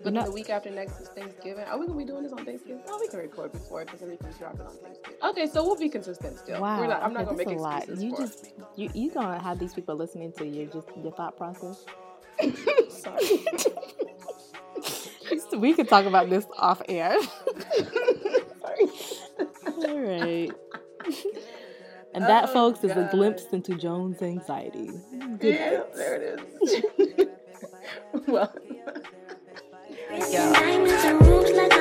[0.03, 1.65] But know- the week after next is Thanksgiving.
[1.65, 2.83] Are we gonna be doing this on Thanksgiving?
[2.89, 5.19] Oh, we can record before because everything's dropping on Thanksgiving.
[5.23, 6.61] Okay, so we'll be consistent still.
[6.61, 6.81] Wow.
[6.81, 7.89] We're not, I'm not gonna make that's a lot.
[7.89, 11.85] You just you you gonna have these people listening to your just your thought process.
[12.91, 13.45] Sorry.
[15.57, 17.17] we could talk about this off air.
[17.23, 18.89] Sorry.
[19.89, 20.51] All right.
[22.15, 24.91] And that, Oh, folks, is a glimpse into Joan's anxiety.
[25.39, 26.83] Good Yeah, there it is.
[28.27, 28.55] well.
[30.11, 31.72] It's 9